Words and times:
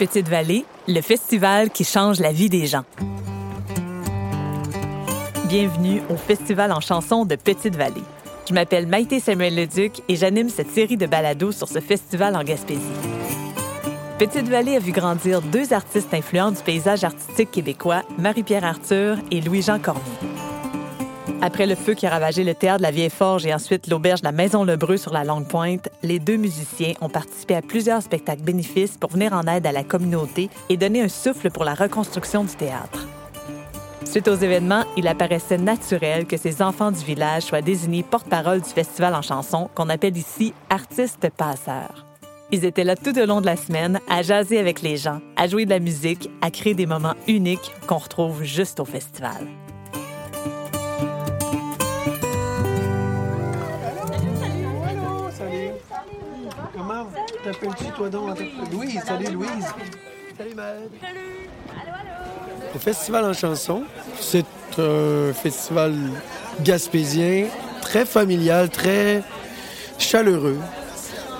Petite 0.00 0.30
Vallée, 0.30 0.64
le 0.88 1.02
festival 1.02 1.68
qui 1.68 1.84
change 1.84 2.20
la 2.20 2.32
vie 2.32 2.48
des 2.48 2.66
gens. 2.66 2.84
Bienvenue 5.44 6.00
au 6.08 6.16
Festival 6.16 6.72
en 6.72 6.80
chansons 6.80 7.26
de 7.26 7.36
Petite 7.36 7.76
Vallée. 7.76 8.02
Je 8.48 8.54
m'appelle 8.54 8.86
Maïté 8.86 9.20
Samuel 9.20 9.54
Leduc 9.54 10.00
et 10.08 10.16
j'anime 10.16 10.48
cette 10.48 10.70
série 10.70 10.96
de 10.96 11.04
balados 11.04 11.52
sur 11.52 11.68
ce 11.68 11.80
festival 11.80 12.34
en 12.34 12.42
Gaspésie. 12.42 12.80
Petite 14.18 14.48
Vallée 14.48 14.76
a 14.76 14.78
vu 14.78 14.92
grandir 14.92 15.42
deux 15.42 15.74
artistes 15.74 16.14
influents 16.14 16.52
du 16.52 16.62
paysage 16.62 17.04
artistique 17.04 17.50
québécois, 17.50 18.00
Marie-Pierre 18.16 18.64
Arthur 18.64 19.18
et 19.30 19.42
Louis-Jean 19.42 19.80
Cormier. 19.80 20.00
Après 21.42 21.66
le 21.66 21.74
feu 21.74 21.94
qui 21.94 22.06
a 22.06 22.10
ravagé 22.10 22.44
le 22.44 22.54
théâtre 22.54 22.78
de 22.78 22.82
la 22.82 22.90
Vieille 22.90 23.08
Forge 23.08 23.46
et 23.46 23.54
ensuite 23.54 23.86
l'auberge 23.86 24.20
de 24.20 24.26
la 24.26 24.32
Maison 24.32 24.62
Lebreu 24.62 24.98
sur 24.98 25.12
la 25.14 25.24
Longue 25.24 25.46
Pointe, 25.46 25.88
les 26.02 26.18
deux 26.18 26.36
musiciens 26.36 26.92
ont 27.00 27.08
participé 27.08 27.54
à 27.54 27.62
plusieurs 27.62 28.02
spectacles 28.02 28.42
bénéfices 28.42 28.98
pour 28.98 29.10
venir 29.10 29.32
en 29.32 29.44
aide 29.44 29.66
à 29.66 29.72
la 29.72 29.82
communauté 29.82 30.50
et 30.68 30.76
donner 30.76 31.00
un 31.00 31.08
souffle 31.08 31.50
pour 31.50 31.64
la 31.64 31.72
reconstruction 31.72 32.44
du 32.44 32.54
théâtre. 32.54 33.08
Suite 34.04 34.28
aux 34.28 34.34
événements, 34.34 34.84
il 34.98 35.08
apparaissait 35.08 35.56
naturel 35.56 36.26
que 36.26 36.36
ces 36.36 36.60
enfants 36.60 36.90
du 36.90 37.02
village 37.02 37.44
soient 37.44 37.62
désignés 37.62 38.02
porte-parole 38.02 38.60
du 38.60 38.68
festival 38.68 39.14
en 39.14 39.22
chanson 39.22 39.70
qu'on 39.74 39.88
appelle 39.88 40.18
ici 40.18 40.52
artistes 40.68 41.30
passeurs. 41.30 42.04
Ils 42.52 42.66
étaient 42.66 42.84
là 42.84 42.96
tout 42.96 43.16
au 43.18 43.24
long 43.24 43.40
de 43.40 43.46
la 43.46 43.56
semaine 43.56 43.98
à 44.10 44.22
jaser 44.22 44.58
avec 44.58 44.82
les 44.82 44.98
gens, 44.98 45.20
à 45.36 45.46
jouer 45.46 45.64
de 45.64 45.70
la 45.70 45.78
musique, 45.78 46.28
à 46.42 46.50
créer 46.50 46.74
des 46.74 46.86
moments 46.86 47.14
uniques 47.28 47.72
qu'on 47.86 47.98
retrouve 47.98 48.42
juste 48.42 48.80
au 48.80 48.84
festival. 48.84 49.46
T'appelles-tu, 57.44 57.84
toi 57.96 58.08
donc? 58.08 58.38
Louise, 58.72 59.00
salut 59.06 59.32
Louise. 59.32 59.66
Salut 60.36 60.54
Maëlle. 60.54 60.88
Le 62.72 62.78
Festival 62.78 63.24
en 63.24 63.32
chanson, 63.32 63.82
c'est 64.18 64.44
un 64.78 65.32
festival 65.32 65.94
gaspésien 66.62 67.46
très 67.82 68.06
familial, 68.06 68.70
très 68.70 69.22
chaleureux, 69.98 70.58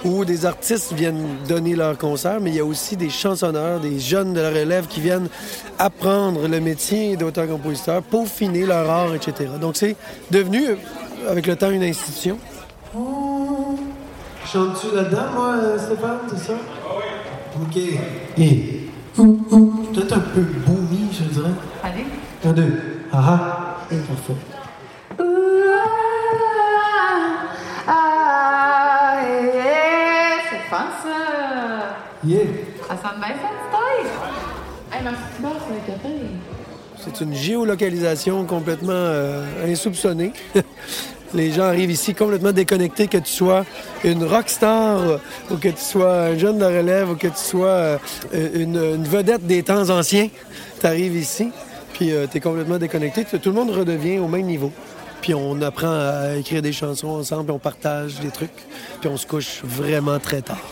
où 0.05 0.25
des 0.25 0.45
artistes 0.45 0.93
viennent 0.93 1.37
donner 1.47 1.77
leur 1.77 1.97
concert, 1.97 2.41
mais 2.41 2.51
il 2.51 2.57
y 2.57 2.61
a 2.61 2.65
aussi 2.65 2.97
des 2.97 3.11
chansonneurs, 3.11 3.81
des 3.81 4.01
jeunes 4.01 4.35
de 4.35 4.41
la 4.41 4.51
relève 4.51 4.87
qui 4.87 5.01
viennent 5.01 5.29
apprendre 5.79 6.49
le 6.49 6.61
métier 6.61 7.17
d'auteur-compositeur, 7.17 8.03
peaufiner 8.03 8.67
leur 8.67 8.91
art, 8.91 9.15
etc. 9.15 9.51
Donc 9.61 9.77
c'est 9.77 9.97
devenu, 10.31 10.77
avec 11.29 11.47
le 11.47 11.57
temps, 11.57 11.71
une 11.71 11.85
institution. 11.85 12.39
Chantes-tu 14.53 14.97
là-dedans, 14.97 15.31
moi, 15.33 15.55
Stéphane, 15.79 16.19
c'est 16.29 16.39
ça? 16.39 16.55
OK. 17.63 17.77
Et. 17.77 18.81
Peut-être 19.15 20.13
un 20.13 20.21
peu 20.21 20.41
boomy, 20.41 21.09
je 21.13 21.25
dirais. 21.25 21.51
Allez. 21.85 22.05
Un, 22.45 22.53
deux. 22.53 22.73
Ah 23.13 23.19
ah. 23.29 23.77
Parfait. 23.89 24.35
Ah, 27.87 29.21
yeah, 29.23 30.39
c'est 30.51 30.69
fun 30.69 30.87
ça! 31.03 31.17
Yeah. 32.25 32.41
Ça 32.89 32.97
sent 32.97 33.17
bien 33.19 33.29
ça, 33.29 33.51
Hey, 34.93 35.05
petite 35.05 35.43
basse 35.43 35.53
avec 35.71 35.87
le 35.87 35.93
café. 35.93 36.15
C'est 36.97 37.21
une 37.25 37.35
géolocalisation 37.35 38.45
complètement 38.45 38.93
euh, 38.93 39.73
insoupçonnée. 39.73 40.33
Les 41.35 41.53
gens 41.53 41.65
arrivent 41.65 41.91
ici 41.91 42.15
complètement 42.15 42.53
déconnectés, 42.53 43.07
que 43.07 43.19
tu 43.19 43.33
sois 43.33 43.65
une 44.05 44.25
rockstar 44.25 44.99
euh, 44.99 45.19
ou 45.51 45.57
que 45.57 45.69
tu 45.69 45.83
sois 45.83 46.23
un 46.23 46.39
jeune 46.39 46.59
de 46.59 46.65
relève 46.65 47.11
ou 47.11 47.15
que 47.15 47.29
tu 47.29 47.37
sois 47.37 47.69
euh, 47.69 47.99
une, 48.33 48.77
une 48.77 49.05
vedette 49.05 49.47
des 49.47 49.63
temps 49.63 49.89
anciens. 49.91 50.29
Tu 50.81 50.87
arrives 50.87 51.17
ici, 51.17 51.51
puis 51.93 52.13
tu 52.31 52.37
es 52.37 52.41
complètement 52.41 52.79
déconnecté. 52.79 53.25
Tout 53.25 53.51
le 53.51 53.55
monde 53.55 53.71
redevient 53.71 54.19
au 54.19 54.29
même 54.29 54.47
niveau. 54.47 54.73
Puis 55.21 55.35
on 55.35 55.61
apprend 55.61 55.93
à 55.93 56.37
écrire 56.37 56.63
des 56.63 56.73
chansons 56.73 57.09
ensemble, 57.09 57.45
puis 57.45 57.53
on 57.53 57.59
partage 57.59 58.21
des 58.21 58.31
trucs, 58.31 58.51
puis 59.01 59.11
on 59.11 59.19
se 59.19 59.27
couche 59.27 59.61
vraiment 59.63 60.19
très 60.19 60.41
tard. 60.41 60.63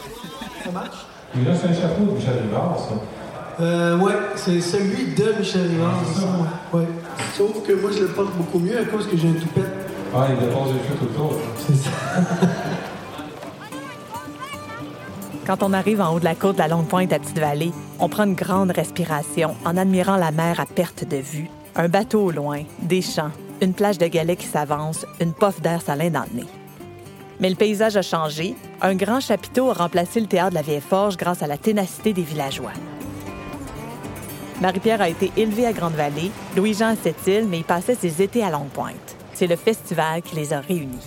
Ça 0.64 0.70
marche? 0.70 1.06
Mais 1.34 1.44
là, 1.44 1.54
c'est 1.54 1.68
un 1.68 1.74
chapeau 1.74 2.04
de 2.04 2.12
Michel 2.12 2.32
Rivard, 2.42 2.78
ça. 2.78 3.62
Euh, 3.62 3.98
ouais, 3.98 4.14
c'est 4.36 4.60
celui 4.62 5.12
de 5.14 5.34
Michel 5.38 5.68
Rivard, 5.68 6.00
c'est 6.06 6.20
ça? 6.22 6.28
Ouais. 6.72 6.84
Sauf 7.36 7.62
que 7.66 7.72
moi, 7.74 7.90
je 7.94 8.04
le 8.04 8.08
porte 8.08 8.34
beaucoup 8.36 8.58
mieux 8.58 8.78
à 8.78 8.84
cause 8.84 9.06
que 9.06 9.16
j'ai 9.18 9.28
un 9.28 9.32
toupette. 9.32 9.77
Ah, 10.14 10.26
il 10.30 10.38
dépose 10.38 10.72
les 10.72 10.80
cheveux 10.88 11.06
tout 11.14 11.22
le. 11.22 11.36
C'est 11.58 11.76
ça. 11.76 11.90
Quand 15.46 15.62
on 15.62 15.72
arrive 15.72 16.00
en 16.00 16.14
haut 16.14 16.20
de 16.20 16.24
la 16.24 16.34
côte 16.34 16.56
de 16.56 16.60
la 16.60 16.68
Longue 16.68 16.86
Pointe 16.86 17.12
à 17.12 17.18
Petite-Vallée, 17.18 17.72
on 17.98 18.08
prend 18.08 18.24
une 18.24 18.34
grande 18.34 18.70
respiration 18.70 19.54
en 19.64 19.76
admirant 19.76 20.16
la 20.16 20.30
mer 20.30 20.60
à 20.60 20.66
perte 20.66 21.04
de 21.04 21.16
vue, 21.16 21.48
un 21.74 21.88
bateau 21.88 22.26
au 22.26 22.30
loin, 22.30 22.64
des 22.82 23.00
champs, 23.00 23.30
une 23.62 23.72
plage 23.72 23.98
de 23.98 24.06
galets 24.06 24.38
qui 24.38 24.46
s'avance, 24.46 25.06
une 25.20 25.32
pof 25.32 25.60
d'air 25.60 25.80
salin 25.80 26.10
dans 26.10 26.24
le 26.30 26.40
nez. 26.40 26.48
Mais 27.40 27.50
le 27.50 27.56
paysage 27.56 27.96
a 27.96 28.02
changé. 28.02 28.56
Un 28.80 28.94
grand 28.94 29.20
chapiteau 29.20 29.70
a 29.70 29.74
remplacé 29.74 30.20
le 30.20 30.26
théâtre 30.26 30.50
de 30.50 30.54
la 30.56 30.62
Vieille 30.62 30.80
Forge 30.80 31.16
grâce 31.16 31.42
à 31.42 31.46
la 31.46 31.56
ténacité 31.56 32.12
des 32.12 32.22
villageois. 32.22 32.72
Marie-Pierre 34.60 35.00
a 35.00 35.08
été 35.08 35.30
élevée 35.36 35.66
à 35.66 35.72
Grande-Vallée, 35.72 36.32
Louis-Jean 36.56 36.88
à 36.88 36.96
Sept-Îles, 36.96 37.46
mais 37.48 37.58
il 37.58 37.64
passait 37.64 37.94
ses 37.94 38.20
étés 38.22 38.42
à 38.42 38.50
Longue-Pointe. 38.50 39.17
C'est 39.38 39.46
le 39.46 39.54
festival 39.54 40.20
qui 40.20 40.34
les 40.34 40.52
a 40.52 40.58
réunis. 40.58 40.98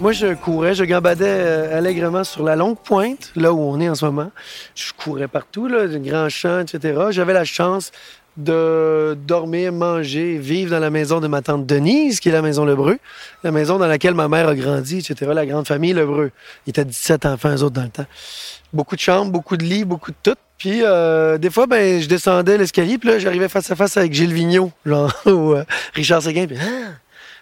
Moi, 0.00 0.10
je 0.10 0.34
courais, 0.34 0.74
je 0.74 0.82
gambadais 0.82 1.26
euh, 1.28 1.78
allègrement 1.78 2.24
sur 2.24 2.42
la 2.42 2.56
longue 2.56 2.76
pointe, 2.76 3.30
là 3.36 3.52
où 3.52 3.60
on 3.60 3.78
est 3.78 3.88
en 3.88 3.94
ce 3.94 4.04
moment. 4.04 4.32
Je 4.74 4.92
courais 4.92 5.28
partout, 5.28 5.68
là, 5.68 5.86
des 5.86 6.00
grands 6.00 6.28
champs, 6.28 6.58
etc. 6.58 7.02
J'avais 7.10 7.34
la 7.34 7.44
chance 7.44 7.92
de 8.36 9.16
dormir, 9.28 9.72
manger, 9.72 10.38
vivre 10.38 10.72
dans 10.72 10.80
la 10.80 10.90
maison 10.90 11.20
de 11.20 11.28
ma 11.28 11.40
tante 11.40 11.66
Denise, 11.66 12.18
qui 12.18 12.28
est 12.28 12.32
la 12.32 12.42
maison 12.42 12.64
Lebreu, 12.64 12.98
la 13.44 13.52
maison 13.52 13.78
dans 13.78 13.86
laquelle 13.86 14.14
ma 14.14 14.26
mère 14.26 14.48
a 14.48 14.56
grandi, 14.56 14.98
etc. 14.98 15.30
La 15.32 15.46
grande 15.46 15.68
famille 15.68 15.92
Lebreu. 15.92 16.32
Il 16.66 16.70
était 16.70 16.84
17 16.84 17.26
enfants, 17.26 17.50
eux 17.50 17.62
autres, 17.62 17.76
dans 17.76 17.84
le 17.84 17.90
temps. 17.90 18.06
Beaucoup 18.72 18.96
de 18.96 19.00
chambres, 19.00 19.30
beaucoup 19.30 19.56
de 19.56 19.62
lits, 19.62 19.84
beaucoup 19.84 20.10
de 20.10 20.16
tout. 20.20 20.36
Puis 20.60 20.82
euh, 20.82 21.38
des 21.38 21.48
fois, 21.48 21.66
ben, 21.66 22.02
je 22.02 22.06
descendais 22.06 22.58
l'escalier, 22.58 22.98
puis 22.98 23.08
là, 23.08 23.18
j'arrivais 23.18 23.48
face 23.48 23.70
à 23.70 23.76
face 23.76 23.96
avec 23.96 24.12
Gilles 24.12 24.34
Vigneault, 24.34 24.70
genre, 24.86 25.10
ou 25.24 25.54
euh, 25.54 25.64
Richard 25.94 26.22
Séguin, 26.22 26.46
puis 26.46 26.58
ah, 26.60 26.92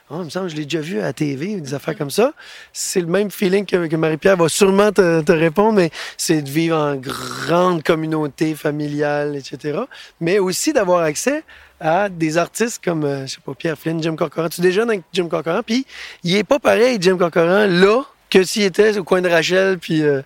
oh, 0.09 0.19
il 0.21 0.27
me 0.27 0.31
semble 0.31 0.47
que 0.47 0.53
je 0.53 0.57
l'ai 0.57 0.65
déjà 0.65 0.81
vu 0.81 1.01
à 1.01 1.03
la 1.03 1.13
TV, 1.13 1.61
des 1.61 1.75
affaires 1.75 1.99
comme 1.99 2.13
ça. 2.13 2.33
C'est 2.73 3.01
le 3.01 3.09
même 3.09 3.33
feeling 3.33 3.67
que, 3.67 3.89
que 3.89 3.97
Marie-Pierre 3.97 4.37
va 4.37 4.49
sûrement 4.49 4.93
te, 4.93 5.21
te 5.23 5.33
répondre, 5.33 5.73
mais 5.73 5.91
c'est 6.17 6.43
de 6.43 6.49
vivre 6.49 6.77
en 6.77 6.95
grande 6.95 7.83
communauté 7.83 8.55
familiale, 8.55 9.35
etc. 9.35 9.81
Mais 10.21 10.39
aussi 10.39 10.73
d'avoir 10.73 11.03
accès 11.03 11.43
à 11.81 12.09
des 12.09 12.39
artistes 12.39 12.81
comme, 12.85 13.03
euh, 13.03 13.27
je 13.27 13.35
sais 13.35 13.41
pas, 13.45 13.55
Pierre 13.55 13.77
Flynn, 13.77 14.01
Jim 14.01 14.15
Corcoran. 14.15 14.49
Tu 14.49 14.61
déjeunes 14.61 14.91
avec 14.91 15.03
Jim 15.13 15.27
Corcoran, 15.27 15.63
puis 15.67 15.85
il 16.23 16.37
est 16.37 16.45
pas 16.45 16.61
pareil, 16.61 16.99
Jim 17.01 17.19
Corcoran, 17.19 17.67
là, 17.67 18.05
que 18.31 18.43
s'il 18.45 18.63
était 18.63 18.97
au 18.99 19.05
coin 19.05 19.21
de 19.23 19.29
Rachel, 19.29 19.79
puis 19.79 20.03
euh. 20.03 20.23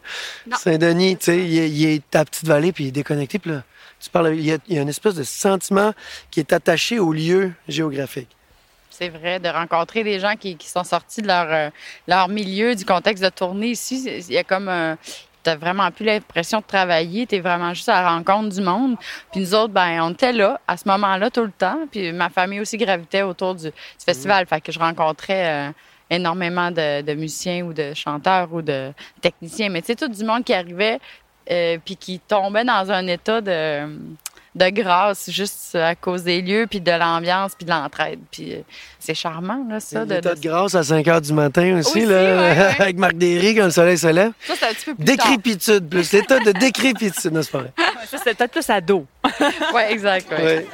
Saint-Denis, 0.59 1.17
tu 1.19 1.25
sais, 1.27 1.39
il, 1.39 1.59
est- 1.59 1.71
il 1.71 1.87
est 1.87 2.17
à 2.17 2.25
Petite 2.25 2.47
Vallée, 2.47 2.73
puis 2.73 2.85
il 2.85 2.89
est 2.89 2.93
déconnecté, 2.93 3.39
puis 3.39 3.53
là, 3.53 3.63
tu 4.01 4.11
parles, 4.11 4.35
il 4.35 4.45
y, 4.45 4.53
a, 4.53 4.59
il 4.69 4.75
y 4.77 4.79
a 4.79 4.83
une 4.83 4.89
espèce 4.89 5.15
de 5.15 5.23
sentiment 5.23 5.93
qui 6.31 6.41
est 6.41 6.53
attaché 6.53 6.99
au 6.99 7.13
lieu 7.13 7.53
géographique. 7.69 8.29
C'est 8.91 9.09
vrai, 9.09 9.39
de 9.39 9.49
rencontrer 9.49 10.05
des 10.05 10.19
gens 10.21 10.35
qui, 10.37 10.57
qui 10.57 10.69
sont 10.69 10.85
sortis 10.85 11.23
de 11.23 11.27
leur, 11.29 11.47
euh, 11.51 11.71
leur 12.07 12.29
milieu, 12.29 12.75
du 12.75 12.85
contexte 12.85 13.23
de 13.23 13.29
tournée 13.31 13.69
ici. 13.69 14.05
Il 14.29 14.35
y 14.35 14.39
a 14.39 14.45
comme 14.45 14.69
un. 14.69 14.99
T'as 15.45 15.57
vraiment 15.57 15.91
plus 15.91 16.05
l'impression 16.05 16.61
de 16.61 16.65
travailler, 16.65 17.27
t'es 17.27 17.41
vraiment 17.41 17.75
juste 17.75 17.89
à 17.89 18.01
la 18.03 18.11
rencontre 18.11 18.51
du 18.55 18.61
monde. 18.61 18.97
Puis 19.33 19.41
nous 19.41 19.55
autres, 19.55 19.73
ben, 19.73 20.01
on 20.03 20.11
était 20.13 20.33
là, 20.33 20.61
à 20.69 20.77
ce 20.77 20.87
moment-là, 20.87 21.31
tout 21.31 21.43
le 21.43 21.51
temps. 21.51 21.79
Puis 21.91 22.13
ma 22.13 22.29
famille 22.31 22.61
aussi 22.61 22.77
gravitait 22.77 23.23
autour 23.23 23.57
du, 23.57 23.65
du 23.65 23.73
festival. 24.07 24.47
Fait 24.47 24.61
que 24.61 24.71
je 24.71 24.79
rencontrais 24.79 25.47
euh, 25.69 25.71
énormément 26.13 26.71
de, 26.71 27.03
de 27.03 27.15
musiciens 27.15 27.65
ou 27.65 27.73
de 27.73 27.95
chanteurs 27.95 28.49
ou 28.53 28.63
de 28.63 28.93
techniciens. 29.21 29.69
Mais 29.71 29.81
tu 29.81 29.87
sais, 29.89 29.95
tout 29.97 30.09
du 30.09 30.25
monde 30.25 30.45
qui 30.45 30.55
arrivait 30.55 30.99
euh, 31.51 31.79
puis 31.85 31.97
qui 31.97 32.21
tombait 32.21 32.65
dans 32.65 32.91
un 32.91 33.07
état 33.09 33.41
de, 33.41 33.87
de 34.55 34.69
grâce 34.69 35.31
juste 35.31 35.75
à 35.75 35.95
cause 35.95 36.23
des 36.23 36.41
lieux, 36.43 36.67
puis 36.71 36.81
de 36.81 36.93
l'ambiance, 36.93 37.53
puis 37.57 37.65
de 37.65 37.71
l'entraide. 37.71 38.21
Puis 38.31 38.53
euh, 38.53 38.59
c'est 39.01 39.15
charmant, 39.15 39.65
là, 39.69 39.81
ça. 39.81 40.05
De, 40.05 40.17
de- 40.17 40.21
de 40.21 40.41
grâce 40.41 40.75
à 40.75 40.83
5 40.85 41.05
h 41.07 41.21
du 41.23 41.33
matin 41.33 41.79
aussi, 41.79 41.99
Aussi, 41.99 42.07
là, 42.07 42.15
ouais, 42.23 42.59
ouais. 42.59 42.75
avec 42.81 42.97
Marc 42.99 43.15
Derry 43.15 43.55
quand 43.57 43.65
le 43.65 43.71
soleil 43.71 43.99
se 43.99 44.07
lève. 44.09 44.33
Ça, 44.47 44.55
c'est 44.57 44.67
un 44.67 44.73
petit 44.75 44.85
peu 44.85 44.95
plus. 44.95 45.05
Décrépitude, 45.05 45.89
plus. 45.89 46.13
L'état 46.13 46.39
de 46.39 46.53
décrépitude, 46.53 47.33
non, 47.33 47.43
c'est 47.43 47.51
pas? 47.51 47.59
Vrai. 47.61 47.73
Ça, 48.07 48.19
c'est 48.23 48.37
peut-être 48.37 48.53
plus 48.53 48.69
ado. 48.71 49.07
Oui, 49.75 49.83
exact. 49.89 50.31
ouais. 50.31 50.67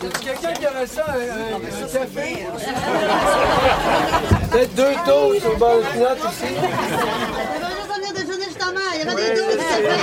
Quelqu'un 0.00 0.52
qui 0.52 0.66
aurait 0.66 0.86
ça, 0.86 1.04
un, 1.08 1.56
un 1.56 1.60
café? 1.88 2.46
Peut-être 4.50 4.74
deux 4.74 4.94
toasts 5.04 5.46
au 5.46 5.56
bord 5.56 5.78
de 5.78 5.82
pinot 5.92 6.16
ici. 6.30 6.54
Ça 7.88 7.98
vient 8.00 8.12
de 8.12 8.18
finir 8.18 8.48
justement. 8.48 8.88
Il 8.94 8.98
y 8.98 9.02
avait 9.08 9.16
des 9.16 9.40
doutes, 9.40 9.60
ça 9.60 9.76
fait. 9.76 10.00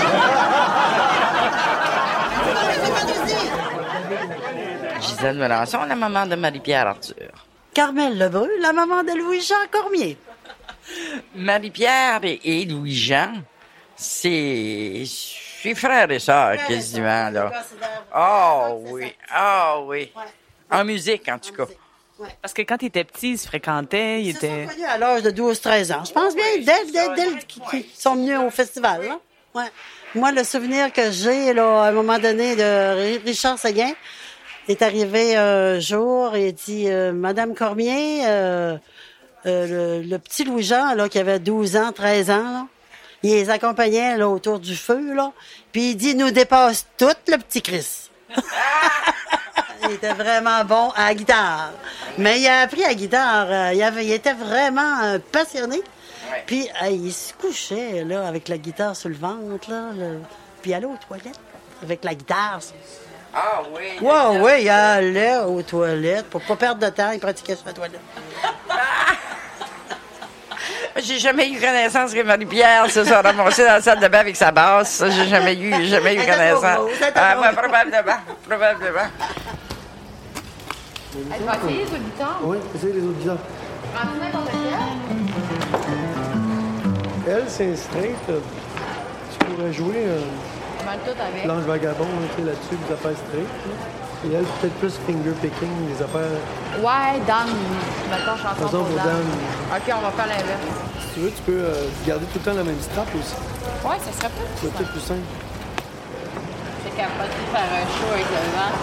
Gisèle 5.02 5.38
Melançon, 5.38 5.84
la 5.88 5.96
maman 5.96 6.26
de 6.26 6.36
Marie-Pierre 6.36 6.88
Arthur. 6.88 7.46
Carmel 7.74 8.18
Lebreu, 8.18 8.50
la 8.62 8.72
maman 8.74 9.04
de 9.04 9.12
Louis-Jean 9.18 9.56
Cormier. 9.72 10.18
Marie-Pierre 11.36 12.20
et, 12.24 12.40
et 12.44 12.66
Louis-Jean, 12.66 13.34
c'est... 13.96 15.04
C'est 15.64 15.76
frères 15.76 16.12
et 16.12 16.20
sœurs, 16.20 16.58
quasiment, 16.68 17.30
là. 17.30 17.52
Oh 18.16 18.82
oui, 18.92 19.14
ah 19.34 19.78
oui. 19.86 20.12
En 20.70 20.84
musique, 20.84 21.28
en 21.30 21.40
tout 21.40 21.54
cas. 21.54 21.66
Parce 22.42 22.54
que 22.54 22.62
quand 22.62 22.82
il 22.82 22.88
était 22.88 23.04
petit, 23.04 23.32
il 23.32 23.38
se 23.38 23.48
fréquentait, 23.48 24.22
il 24.22 24.28
Ils 24.28 24.36
était... 24.36 24.68
connus 24.70 24.86
à 24.86 24.98
l'âge 24.98 25.24
de 25.24 25.32
12-13 25.32 25.94
ans. 25.94 26.04
Je 26.06 26.12
pense 26.12 26.36
bien, 26.36 26.46
dès, 26.58 26.92
dès, 26.92 27.16
dès 27.16 27.40
qu'ils 27.48 27.86
sont 27.98 28.16
venus 28.16 28.38
au 28.40 28.50
festival. 28.50 29.04
Là. 29.06 29.20
Ouais. 29.56 29.70
Moi, 30.16 30.32
le 30.32 30.44
souvenir 30.44 30.92
que 30.94 31.12
j'ai, 31.12 31.54
là, 31.54 31.84
à 31.84 31.88
un 31.88 31.92
moment 31.92 32.20
donné, 32.20 32.56
de 32.56 32.96
Ri- 32.96 33.22
Richard 33.26 33.58
Seguin, 33.58 33.92
est 34.70 34.82
arrivé 34.82 35.36
un 35.36 35.80
jour 35.80 36.36
et 36.36 36.50
il 36.50 36.54
dit 36.54 36.86
euh, 36.88 37.12
Madame 37.12 37.56
Cormier, 37.56 38.22
euh, 38.26 38.78
euh, 39.46 40.00
le, 40.02 40.08
le 40.08 40.20
petit 40.20 40.44
Louis-Jean, 40.46 40.94
là, 40.96 41.10
qui 41.10 41.20
avait 41.20 41.40
12 41.40 41.76
ans, 41.78 41.92
13 41.92 42.30
ans, 42.30 42.44
là, 42.54 42.68
il 43.24 43.32
les 43.32 43.50
accompagnait 43.50 44.18
là, 44.18 44.28
autour 44.30 44.60
du 44.60 44.76
feu, 44.76 45.14
là. 45.14 45.32
Puis 45.72 45.92
il 45.92 45.96
dit, 45.96 46.10
il 46.12 46.18
nous 46.18 46.32
dépasse 46.32 46.86
tout, 46.98 47.08
le 47.28 47.38
petit 47.38 47.62
Chris. 47.62 48.10
il 49.84 49.92
était 49.92 50.14
vraiment 50.14 50.64
bon 50.66 50.90
à 50.96 51.06
la 51.08 51.14
guitare. 51.16 51.72
Mais 52.18 52.40
il 52.40 52.48
a 52.48 52.62
appris 52.62 52.84
à 52.84 52.90
la 52.90 52.94
guitare. 52.94 53.48
euh, 53.50 53.74
il, 53.74 53.82
avait, 53.84 54.06
il 54.06 54.12
était 54.14 54.34
vraiment 54.34 55.02
euh, 55.04 55.20
passionné. 55.32 55.82
Puis 56.46 56.68
euh, 56.84 56.88
il 56.90 57.14
se 57.14 57.34
couchait 57.34 58.04
là, 58.04 58.28
avec 58.28 58.48
la 58.48 58.58
guitare 58.58 58.96
sur 58.96 59.10
le 59.10 59.16
ventre, 59.16 59.70
là, 59.70 59.90
le- 59.96 60.20
puis 60.62 60.72
il 60.72 60.74
allait 60.74 60.86
aux 60.86 60.98
toilettes 61.08 61.40
avec 61.84 62.04
la 62.04 62.16
guitare. 62.16 62.60
Ah 63.36 63.62
oui. 63.76 64.00
Ouais, 64.06 64.40
ouais, 64.40 64.64
il 64.64 64.70
allait 64.70 65.38
aux 65.40 65.62
toilettes. 65.64 66.28
Pour 66.30 66.42
pas 66.42 66.56
perdre 66.56 66.86
de 66.86 66.90
temps, 66.90 67.12
il 67.12 67.20
pratiquait 67.20 67.56
sur 67.56 67.66
la 67.66 67.74
toilette. 67.74 68.00
J'ai 71.04 71.20
jamais 71.20 71.50
eu 71.50 71.60
connaissance 71.60 72.14
que 72.14 72.24
Marie-Pierre 72.24 72.90
se 72.90 73.04
soit 73.04 73.22
ramassée 73.22 73.66
dans 73.66 73.74
la 73.74 73.82
salle 73.82 74.00
de 74.00 74.08
bain 74.08 74.20
avec 74.20 74.36
sa 74.38 74.52
basse. 74.52 74.90
Ça, 74.96 75.10
j'ai 75.10 75.28
jamais 75.28 75.54
eu, 75.56 75.74
j'ai 75.76 75.88
jamais 75.88 76.16
eu 76.16 76.20
connaissance. 76.20 76.64
Ah, 76.64 77.36
grosse. 77.36 77.56
probablement, 77.56 78.18
probablement. 78.48 79.10
Elle 81.16 81.44
va 81.44 81.56
essayer 81.58 81.86
sur 81.86 81.94
le 81.96 82.00
guitare. 82.00 82.40
Oui, 82.44 82.58
essayez 82.76 82.94
les 82.94 83.02
n'importe 84.22 84.50
quel. 87.26 87.34
Elle, 87.34 87.44
c'est 87.48 87.76
straight. 87.76 88.16
euh, 88.30 88.40
Tu 89.32 89.46
pourrais 89.46 89.74
jouer 89.74 90.04
euh, 90.08 90.20
Mal 90.86 90.98
tout 91.06 91.12
avec. 91.22 91.46
l'ange 91.46 91.64
vagabond 91.64 92.08
là-dessus, 92.46 92.76
des 92.88 92.94
affaires 92.94 93.12
straight. 93.28 93.48
là. 93.48 93.76
Et 94.26 94.34
elle, 94.34 94.44
peut-être 94.46 94.74
plus 94.76 94.94
finger 95.06 95.32
picking, 95.42 95.70
des 95.88 96.02
affaires. 96.02 96.40
Ouais, 96.80 97.20
Dan. 97.28 97.48
Mettons 98.10 98.38
chanson 98.38 98.62
Chanson 98.62 98.84
pour 98.86 98.96
Dan. 98.96 99.06
Dan. 99.06 99.26
OK, 99.76 99.94
on 99.98 100.02
va 100.02 100.12
faire 100.12 100.28
l'inverse. 100.28 100.68
Si 101.02 101.08
tu 101.14 101.20
veux, 101.20 101.32
tu 101.32 101.42
peux 101.44 101.60
euh, 101.60 101.88
garder 102.08 102.26
tout 102.28 102.40
le 102.40 102.46
temps 102.52 102.54
la 102.58 102.64
même 102.64 102.80
strap 102.82 103.08
aussi. 103.16 103.36
Ouais, 103.86 103.98
ça 104.00 104.12
serait 104.18 104.30
plus 104.32 104.48
C'est 104.62 104.72
peut-être 104.74 104.92
plus 104.92 105.02
simple. 105.02 105.28
C'est 106.84 106.96
capable 106.96 107.30
de 107.30 107.48
faire 107.52 107.68
un 107.68 107.86
show 107.92 108.10
avec 108.14 108.26
le 108.32 108.44
vent. 108.56 108.74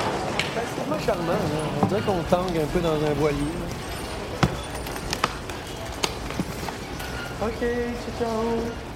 Ben, 0.55 0.63
c'est 0.69 0.85
vraiment 0.85 1.01
charmant. 1.05 1.41
On 1.83 1.87
dirait 1.87 2.01
qu'on 2.03 2.23
tangue 2.29 2.59
un 2.59 2.67
peu 2.67 2.81
dans 2.81 2.95
un 2.95 3.15
voilier. 3.19 3.39
là. 3.41 3.67
OK, 7.47 7.61
ciao, 7.61 8.29
ciao. 8.29 8.90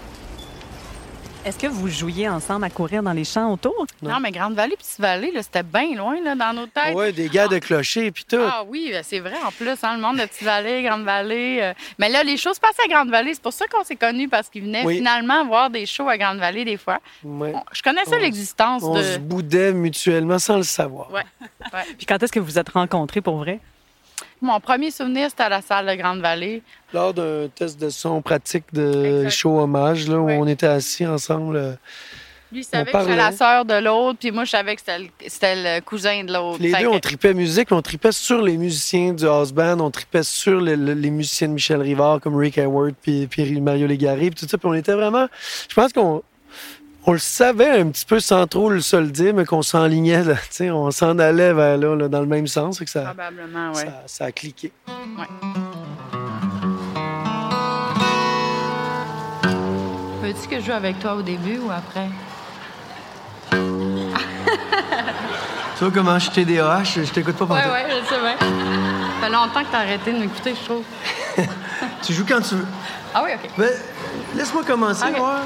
Est-ce 1.44 1.58
que 1.58 1.66
vous 1.66 1.88
jouiez 1.88 2.26
ensemble 2.26 2.64
à 2.64 2.70
courir 2.70 3.02
dans 3.02 3.12
les 3.12 3.24
champs 3.24 3.52
autour? 3.52 3.86
Non, 4.00 4.18
mais 4.18 4.30
Grande-Vallée, 4.30 4.76
Petite-Vallée, 4.78 5.30
là, 5.30 5.42
c'était 5.42 5.62
bien 5.62 5.94
loin 5.94 6.18
là, 6.22 6.34
dans 6.34 6.54
nos 6.54 6.66
têtes. 6.66 6.94
Ouais, 6.94 7.12
des 7.12 7.28
gars 7.28 7.48
de 7.48 7.58
clocher, 7.58 8.10
puis 8.12 8.24
tout. 8.24 8.38
Ah 8.40 8.62
oui, 8.66 8.88
ben, 8.90 9.02
c'est 9.06 9.18
vrai 9.20 9.34
en 9.46 9.50
plus, 9.52 9.76
hein, 9.82 9.94
le 9.96 10.00
monde 10.00 10.16
de 10.16 10.22
Petite-Vallée, 10.24 10.82
Grande-Vallée. 10.84 11.58
euh, 11.60 11.72
Mais 11.98 12.08
là, 12.08 12.22
les 12.24 12.38
choses 12.38 12.58
passaient 12.58 12.84
à 12.86 12.88
Grande-Vallée. 12.88 13.34
C'est 13.34 13.42
pour 13.42 13.52
ça 13.52 13.66
qu'on 13.66 13.84
s'est 13.84 13.94
connus, 13.96 14.26
parce 14.28 14.48
qu'ils 14.48 14.62
venaient 14.62 14.86
Oui. 14.86 14.96
finalement 14.96 15.44
voir 15.44 15.68
des 15.68 15.84
shows 15.84 16.08
à 16.08 16.16
Grande-Vallée 16.16 16.64
des 16.64 16.78
fois. 16.78 16.98
Ouais. 17.22 17.52
On- 17.54 17.62
Je 17.72 17.82
connaissais 17.82 18.16
On- 18.16 18.20
l'existence 18.20 18.82
On 18.82 18.94
de. 18.94 19.02
se 19.02 19.18
boudait 19.18 19.74
mutuellement 19.74 20.38
sans 20.38 20.56
le 20.56 20.62
savoir. 20.62 21.10
Ouais. 21.12 21.22
ouais. 21.74 21.80
Puis 21.98 22.06
quand 22.06 22.22
est-ce 22.22 22.32
que 22.32 22.40
vous 22.40 22.46
vous 22.46 22.58
êtes 22.58 22.70
rencontrés 22.70 23.20
pour 23.20 23.36
vrai? 23.36 23.60
Mon 24.44 24.60
premier 24.60 24.90
souvenir, 24.90 25.30
c'était 25.30 25.44
à 25.44 25.48
la 25.48 25.62
salle 25.62 25.86
de 25.86 25.94
Grande-Vallée. 25.94 26.62
Lors 26.92 27.14
d'un 27.14 27.48
test 27.54 27.80
de 27.80 27.88
son 27.88 28.20
pratique 28.20 28.64
de 28.74 29.22
Exact. 29.22 29.30
show 29.30 29.58
hommage, 29.58 30.06
là, 30.06 30.18
où 30.18 30.26
Ouais. 30.26 30.36
on 30.38 30.46
était 30.46 30.66
assis 30.66 31.06
ensemble. 31.06 31.56
euh, 31.56 31.72
Lui, 32.52 32.60
il 32.60 32.64
savait 32.64 32.92
que 32.92 32.98
j'étais 33.00 33.16
la 33.16 33.32
sœur 33.32 33.64
de 33.64 33.74
l'autre, 33.82 34.18
puis 34.20 34.30
moi, 34.30 34.44
je 34.44 34.50
savais 34.50 34.76
que 34.76 34.82
c'était 35.26 35.54
le, 35.56 35.80
cousin 35.80 36.22
de 36.24 36.32
l'autre. 36.32 36.58
Les 36.60 36.70
Fait 36.70 36.82
deux, 36.82 36.90
que- 36.90 36.94
on 36.96 37.00
tripait 37.00 37.32
musique, 37.34 37.70
mais 37.70 37.76
on 37.78 37.82
tripait 37.82 38.12
sur 38.12 38.42
les 38.42 38.56
musiciens 38.58 39.12
du 39.14 39.24
house 39.26 39.50
band, 39.52 39.80
on 39.80 39.90
tripait 39.90 40.22
sur 40.22 40.60
les 40.60 40.76
musiciens 41.10 41.48
de 41.48 41.54
Michel 41.54 41.80
Rivard, 41.80 42.20
comme 42.20 42.36
Rick 42.36 42.58
Hayward, 42.58 42.94
puis, 43.00 43.26
puis 43.26 43.60
Mario 43.62 43.86
Légaré, 43.86 44.30
puis 44.30 44.40
tout 44.40 44.46
ça. 44.48 44.58
Puis 44.58 44.68
on 44.68 44.74
était 44.74 44.92
vraiment... 44.92 45.26
Je 45.68 45.74
pense 45.74 45.92
qu'on 45.92 46.22
on 47.06 47.12
le 47.12 47.18
savait 47.18 47.80
un 47.80 47.88
petit 47.88 48.04
peu 48.04 48.20
sans 48.20 48.46
trop 48.46 48.70
le 48.70 48.80
se 48.80 48.96
le 48.96 49.08
dire, 49.08 49.34
mais 49.34 49.44
qu'on 49.44 49.62
s'enlignait, 49.62 50.22
là, 50.24 50.34
tu 50.48 50.48
sais, 50.50 50.70
on 50.70 50.90
s'en 50.90 51.18
allait 51.18 51.52
vers 51.52 51.76
là, 51.76 51.94
là, 51.96 52.08
dans 52.08 52.20
le 52.20 52.26
même 52.26 52.46
sens, 52.46 52.80
et 52.80 52.84
que 52.84 52.90
ça, 52.90 53.02
Probablement, 53.02 53.72
oui. 53.74 53.82
ça, 53.82 54.02
ça 54.06 54.24
a 54.26 54.32
cliqué. 54.32 54.72
Veux-tu 60.22 60.48
que 60.48 60.60
je 60.60 60.64
joue 60.66 60.72
avec 60.72 60.98
toi 61.00 61.14
au 61.14 61.22
début 61.22 61.58
ou 61.58 61.70
après? 61.70 62.08
Tu 65.76 65.82
vois 65.82 65.92
comment 65.92 66.16
je 66.20 66.30
suis 66.30 66.44
TDAH, 66.44 66.84
je 66.84 67.10
t'écoute 67.10 67.34
pas 67.34 67.46
Ouais, 67.46 67.60
pendant 67.62 67.74
ouais, 67.74 67.84
je 67.88 68.08
sais 68.08 68.20
bien. 68.20 68.36
Ça 68.38 69.26
fait 69.26 69.32
longtemps 69.32 69.64
que 69.64 69.72
t'as 69.72 69.78
arrêté 69.78 70.12
de 70.12 70.18
m'écouter, 70.18 70.54
je 70.54 70.64
trouve. 70.64 70.84
Tu 72.02 72.12
joues 72.12 72.24
quand 72.28 72.40
tu 72.40 72.54
veux. 72.54 72.66
Ah 73.12 73.22
oui, 73.24 73.30
OK. 73.34 73.50
Ben, 73.58 73.70
laisse-moi 74.36 74.62
commencer, 74.64 75.04
voir. 75.16 75.40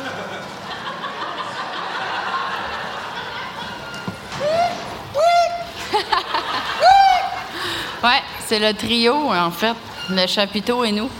Ouais, 8.02 8.22
c'est 8.46 8.60
le 8.60 8.72
trio, 8.74 9.12
en 9.12 9.50
fait. 9.50 9.74
Le 10.10 10.26
chapiteau 10.26 10.84
et 10.84 10.92
nous. 10.92 11.10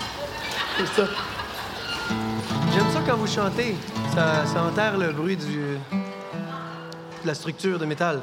C'est 0.76 0.86
ça. 0.86 1.08
J'aime 2.72 2.90
ça 2.92 3.00
quand 3.06 3.16
vous 3.16 3.26
chantez. 3.26 3.74
Ça, 4.14 4.46
ça 4.46 4.62
enterre 4.62 4.96
le 4.96 5.12
bruit 5.12 5.36
du, 5.36 5.58
de 5.92 7.26
la 7.26 7.34
structure 7.34 7.78
de 7.78 7.84
métal. 7.84 8.20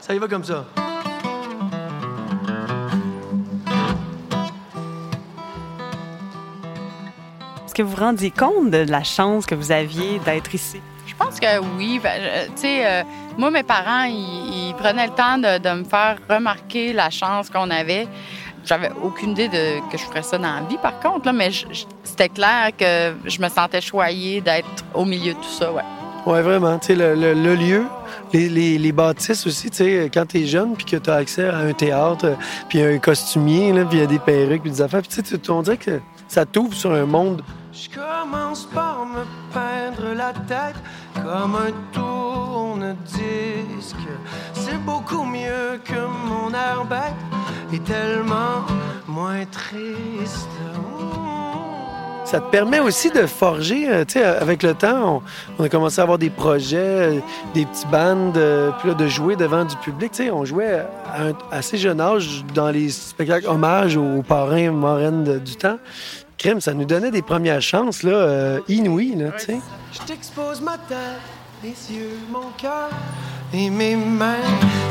Ça 0.00 0.14
y 0.14 0.18
va 0.18 0.28
comme 0.28 0.44
ça. 0.44 0.64
Est-ce 7.66 7.74
que 7.74 7.82
vous 7.82 7.90
vous 7.90 7.96
rendiez 7.96 8.30
compte 8.30 8.70
de 8.70 8.86
la 8.88 9.02
chance 9.02 9.46
que 9.46 9.54
vous 9.56 9.72
aviez 9.72 10.20
d'être 10.20 10.54
ici? 10.54 10.80
Je 11.20 11.24
pense 11.24 11.40
que 11.40 11.58
oui. 11.76 12.00
Ben, 12.02 12.46
Tu 12.54 12.62
sais, 12.62 12.86
euh, 12.86 13.02
moi, 13.36 13.50
mes 13.50 13.62
parents, 13.64 14.04
ils, 14.04 14.68
ils 14.68 14.74
prenaient 14.74 15.06
le 15.06 15.12
temps 15.14 15.36
de, 15.38 15.58
de 15.58 15.80
me 15.80 15.84
faire 15.84 16.16
remarquer 16.28 16.92
la 16.92 17.10
chance 17.10 17.50
qu'on 17.50 17.70
avait. 17.70 18.06
J'avais 18.64 18.90
aucune 19.02 19.30
idée 19.30 19.48
de, 19.48 19.80
que 19.90 19.96
je 19.98 20.04
ferais 20.04 20.22
ça 20.22 20.36
dans 20.38 20.54
la 20.54 20.60
vie, 20.68 20.76
par 20.78 20.98
contre, 21.00 21.26
là, 21.26 21.32
mais 21.32 21.50
c'était 22.04 22.28
clair 22.28 22.70
que 22.76 23.14
je 23.28 23.40
me 23.40 23.48
sentais 23.48 23.80
choyée 23.80 24.40
d'être 24.40 24.66
au 24.94 25.04
milieu 25.04 25.32
de 25.32 25.38
tout 25.38 25.48
ça, 25.58 25.72
ouais. 25.72 25.82
Ouais, 26.26 26.42
vraiment. 26.42 26.78
Tu 26.78 26.88
sais, 26.88 26.94
le, 26.94 27.14
le- 27.14 27.32
le 27.34 27.54
lieu, 27.54 27.84
les, 28.32 28.48
les, 28.48 28.76
les 28.76 28.92
bâtisses 28.92 29.46
aussi, 29.46 29.70
tu 29.70 29.78
sais, 29.78 30.10
quand 30.12 30.26
t'es 30.26 30.44
jeune 30.46 30.74
puis 30.74 30.84
que 30.84 30.96
t'as 30.96 31.16
accès 31.16 31.48
à 31.48 31.56
un 31.58 31.72
théâtre, 31.72 32.36
puis 32.68 32.82
un 32.82 32.98
costumier, 32.98 33.72
là, 33.72 33.84
puis 33.86 33.98
il 33.98 34.00
y 34.00 34.04
a 34.04 34.06
des 34.06 34.18
perruques, 34.18 34.62
puis 34.62 34.70
des 34.70 34.82
affaires, 34.82 35.00
puis 35.00 35.08
tu 35.22 35.24
sais, 35.28 35.38
tu- 35.38 35.50
on 35.50 35.62
dirait 35.62 35.78
que 35.78 36.00
ça 36.26 36.44
t'ouvre 36.44 36.74
sur 36.74 36.92
un 36.92 37.06
monde. 37.06 37.42
Je 37.72 37.88
commence 37.96 38.64
par 38.66 39.06
me 39.06 39.24
peindre 39.54 40.12
la 40.14 40.32
tête 40.32 40.74
comme 41.24 41.54
un 41.56 41.72
tourne-disque. 41.92 42.96
C'est 44.54 44.78
beaucoup 44.84 45.24
mieux 45.24 45.78
que 45.84 45.94
mon 46.26 46.50
air 46.52 46.84
bête 46.88 47.14
et 47.72 47.78
tellement 47.80 48.64
moins 49.06 49.44
triste. 49.46 50.48
Ça 52.24 52.40
te 52.40 52.50
permet 52.50 52.80
aussi 52.80 53.10
de 53.10 53.24
forger, 53.26 53.88
euh, 53.90 54.04
tu 54.04 54.18
sais, 54.18 54.24
avec 54.24 54.62
le 54.62 54.74
temps, 54.74 55.22
on, 55.58 55.64
a 55.64 55.68
commencé 55.70 55.98
à 55.98 56.02
avoir 56.02 56.18
des 56.18 56.28
projets, 56.28 56.76
euh, 56.76 57.20
des 57.54 57.64
petits 57.64 57.86
bands, 57.86 58.32
euh, 58.36 58.70
puis 58.78 58.88
là, 58.90 58.94
de 58.94 59.06
jouer 59.06 59.34
devant 59.34 59.64
du 59.64 59.74
public. 59.76 60.10
Tu 60.12 60.24
sais, 60.24 60.30
on 60.30 60.44
jouait 60.44 60.84
à 61.06 61.28
un 61.28 61.32
assez 61.50 61.78
jeune 61.78 62.02
âge 62.02 62.44
dans 62.54 62.68
les 62.68 62.90
spectacles 62.90 63.46
hommage 63.46 63.96
aux 63.96 64.22
parrains 64.22 64.70
marraines 64.72 65.24
de- 65.24 65.38
du 65.38 65.56
temps. 65.56 65.78
Crème, 66.38 66.60
ça 66.60 66.72
nous 66.72 66.84
donnait 66.84 67.10
des 67.10 67.22
premières 67.22 67.60
chances, 67.60 68.04
là, 68.04 68.12
euh, 68.12 68.60
inouïes, 68.68 69.16
là, 69.16 69.32
tu 69.32 69.46
sais. 69.46 69.58
Je 69.92 69.98
t'expose 70.06 70.60
ma 70.60 70.78
tête, 70.78 71.18
les 71.64 71.70
yeux, 71.70 72.16
mon 72.30 72.50
cœur 72.56 72.90
et 73.52 73.68
mes 73.68 73.96
mains. 73.96 74.36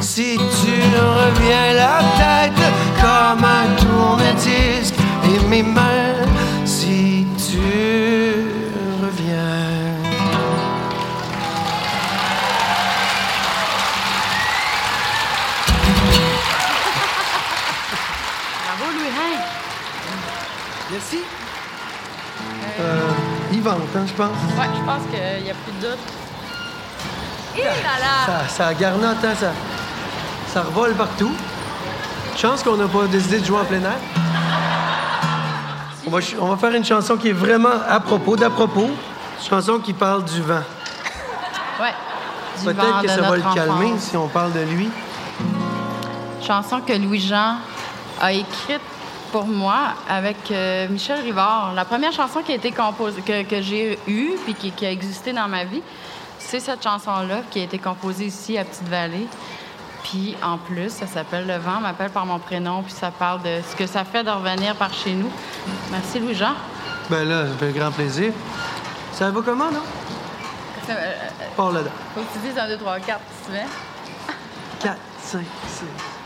Si 0.01 0.36
tu 0.36 0.74
reviens 0.98 1.74
la 1.74 2.00
tête 2.18 2.63
comme 3.00 3.46
un 3.46 3.75
tourne-disque 3.77 4.96
et 5.24 5.48
mes 5.48 5.63
mains, 5.63 6.16
si 6.66 7.25
tu 7.50 8.27
hein, 23.74 24.06
je 24.08 24.14
pense. 24.14 24.28
Ouais, 24.30 24.70
je 24.76 24.84
pense 24.84 25.02
qu'il 25.12 25.44
n'y 25.44 25.50
a 25.52 25.54
plus 25.54 25.72
de 25.82 25.88
doute. 25.88 26.00
Et 27.58 27.64
là 27.64 27.70
là! 28.00 28.26
Ça, 28.26 28.48
ça 28.66 28.74
garnotte, 28.74 29.18
hein, 29.24 29.34
ça, 29.40 29.52
ça 30.54 30.62
revole 30.62 30.94
partout. 30.94 31.32
Chance 32.36 32.62
qu'on 32.64 32.78
n'a 32.78 32.88
pas 32.88 33.06
décidé 33.08 33.40
de 33.40 33.46
jouer 33.46 33.60
en 33.60 33.66
plein 33.66 33.82
air. 33.82 33.98
On 36.06 36.10
va, 36.12 36.22
ch- 36.22 36.38
on 36.40 36.48
va 36.48 36.56
faire 36.58 36.72
une 36.78 36.86
chanson 36.86 37.18
qui 37.18 37.30
est 37.30 37.34
vraiment 37.34 37.70
à 37.90 38.00
propos, 38.00 38.36
d'à 38.36 38.50
propos. 38.50 38.86
Une 38.90 39.46
chanson 39.50 39.80
qui 39.80 39.94
parle 39.94 40.24
du 40.24 40.42
vent. 40.42 40.62
Ouais. 41.82 41.94
Peut-être 42.64 43.02
que 43.02 43.08
ça 43.10 43.22
va 43.22 43.36
le 43.36 43.42
calmer 43.54 43.86
enfance. 43.88 44.02
si 44.02 44.18
on 44.18 44.28
parle 44.28 44.54
de 44.54 44.62
lui. 44.62 44.90
Chanson 46.46 46.80
que 46.82 46.94
Louis-Jean 46.94 47.56
a 48.22 48.32
écrite 48.32 48.82
pour 49.32 49.46
moi 49.46 49.94
avec 50.10 50.52
euh, 50.52 50.88
Michel 50.90 51.20
Rivard. 51.22 51.74
La 51.76 51.86
première 51.86 52.12
chanson 52.12 52.42
qui 52.42 52.52
a 52.52 52.56
été 52.56 52.72
composée, 52.72 53.22
que, 53.22 53.44
que 53.44 53.62
j'ai 53.62 54.00
eue 54.08 54.32
puis 54.46 54.54
qui, 54.54 54.72
qui 54.72 54.86
a 54.86 54.92
existé 54.92 55.34
dans 55.34 55.48
ma 55.48 55.64
vie, 55.64 55.82
c'est 56.40 56.60
cette 56.60 56.84
chanson-là 56.84 57.42
qui 57.50 57.60
a 57.60 57.64
été 57.64 57.78
composée 57.78 58.26
ici 58.26 58.58
à 58.58 58.64
Petite-Vallée. 58.66 59.28
Puis 60.04 60.36
en 60.42 60.58
plus, 60.58 60.90
ça 60.90 61.08
s'appelle 61.08 61.46
Le 61.48 61.58
vent, 61.58 61.82
m'appelle 61.82 62.12
par 62.12 62.26
mon 62.26 62.40
prénom, 62.40 62.82
puis 62.84 62.94
ça 62.94 63.12
parle 63.12 63.42
de 63.42 63.60
ce 63.70 63.76
que 63.76 63.86
ça 63.88 64.06
fait 64.06 64.24
de 64.24 64.30
revenir 64.30 64.76
par 64.76 64.94
chez 64.94 65.14
nous. 65.14 65.30
Merci 65.92 66.20
Louis-Jean. 66.20 66.54
Ben 67.10 67.28
là, 67.28 67.48
ça 67.48 67.54
fait 67.60 67.72
grand 67.72 67.92
plaisir. 67.92 68.32
Ça 69.12 69.30
va 69.32 69.42
comment, 69.44 69.72
non? 69.72 69.82
Ça, 70.86 70.94
euh, 70.94 71.14
Part 71.56 71.72
là-dedans. 71.72 71.92
faut 72.16 72.22
que 72.22 72.34
tu 72.34 72.48
dises 72.48 72.58
1, 72.58 72.68
2, 72.70 72.78
3, 72.78 73.00
4, 73.00 73.20
tu 73.46 73.52
veux? 73.52 73.58
4, 74.80 74.98
5, 75.22 75.42
6. 75.68 76.17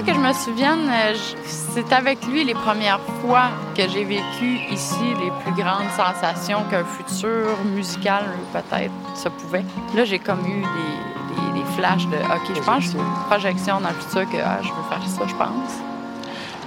Que 0.00 0.14
je 0.14 0.18
me 0.18 0.32
souvienne, 0.32 0.88
euh, 0.90 1.14
c'est 1.44 1.92
avec 1.92 2.26
lui 2.26 2.42
les 2.44 2.54
premières 2.54 2.98
fois 3.20 3.50
que 3.76 3.82
j'ai 3.88 4.04
vécu 4.04 4.58
ici 4.70 5.04
les 5.22 5.30
plus 5.44 5.52
grandes 5.62 5.90
sensations 5.96 6.64
qu'un 6.70 6.84
futur 6.84 7.56
musical 7.66 8.24
peut-être 8.52 8.92
se 9.14 9.28
pouvait. 9.28 9.64
Là, 9.94 10.04
j'ai 10.04 10.18
comme 10.18 10.40
eu 10.46 10.62
des, 10.62 11.60
des- 11.60 11.64
flashs 11.76 12.06
de 12.06 12.16
OK, 12.16 12.56
je 12.56 12.60
pense 12.62 12.88
que 12.88 12.96
une 12.98 13.24
projection 13.28 13.80
dans 13.80 13.90
le 13.90 13.94
futur 13.94 14.28
que 14.28 14.38
ah, 14.44 14.58
je 14.62 14.68
veux 14.68 14.88
faire 14.90 15.08
ça, 15.08 15.22
je 15.28 15.34
pense. 15.34 15.72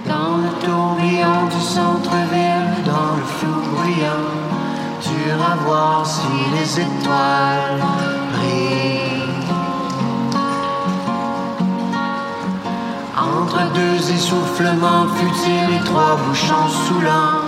Dans 0.06 0.38
le 0.38 0.50
tourbillon 0.64 1.46
du 1.46 1.60
centre-ville, 1.60 2.84
dans 2.86 3.16
le 3.16 3.24
flou 3.24 3.66
voir 5.66 6.06
si 6.06 6.22
les 6.54 6.80
étoiles. 6.80 7.82
Entre 13.46 13.72
deux 13.74 14.10
essoufflements 14.10 15.06
futiles 15.14 15.76
et 15.80 15.84
trois 15.84 16.16
bouchons 16.16 16.68
saoulants, 16.68 17.46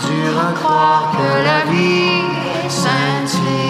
dur 0.00 0.40
à 0.40 0.52
croire 0.54 1.12
que 1.12 1.44
la 1.44 1.70
vie 1.70 2.22
scintille. 2.70 3.63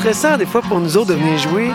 Stressant 0.00 0.38
des 0.38 0.46
fois 0.46 0.62
pour 0.62 0.80
nous 0.80 0.96
autres 0.96 1.10
de 1.10 1.14
venir 1.14 1.36
jouer 1.36 1.70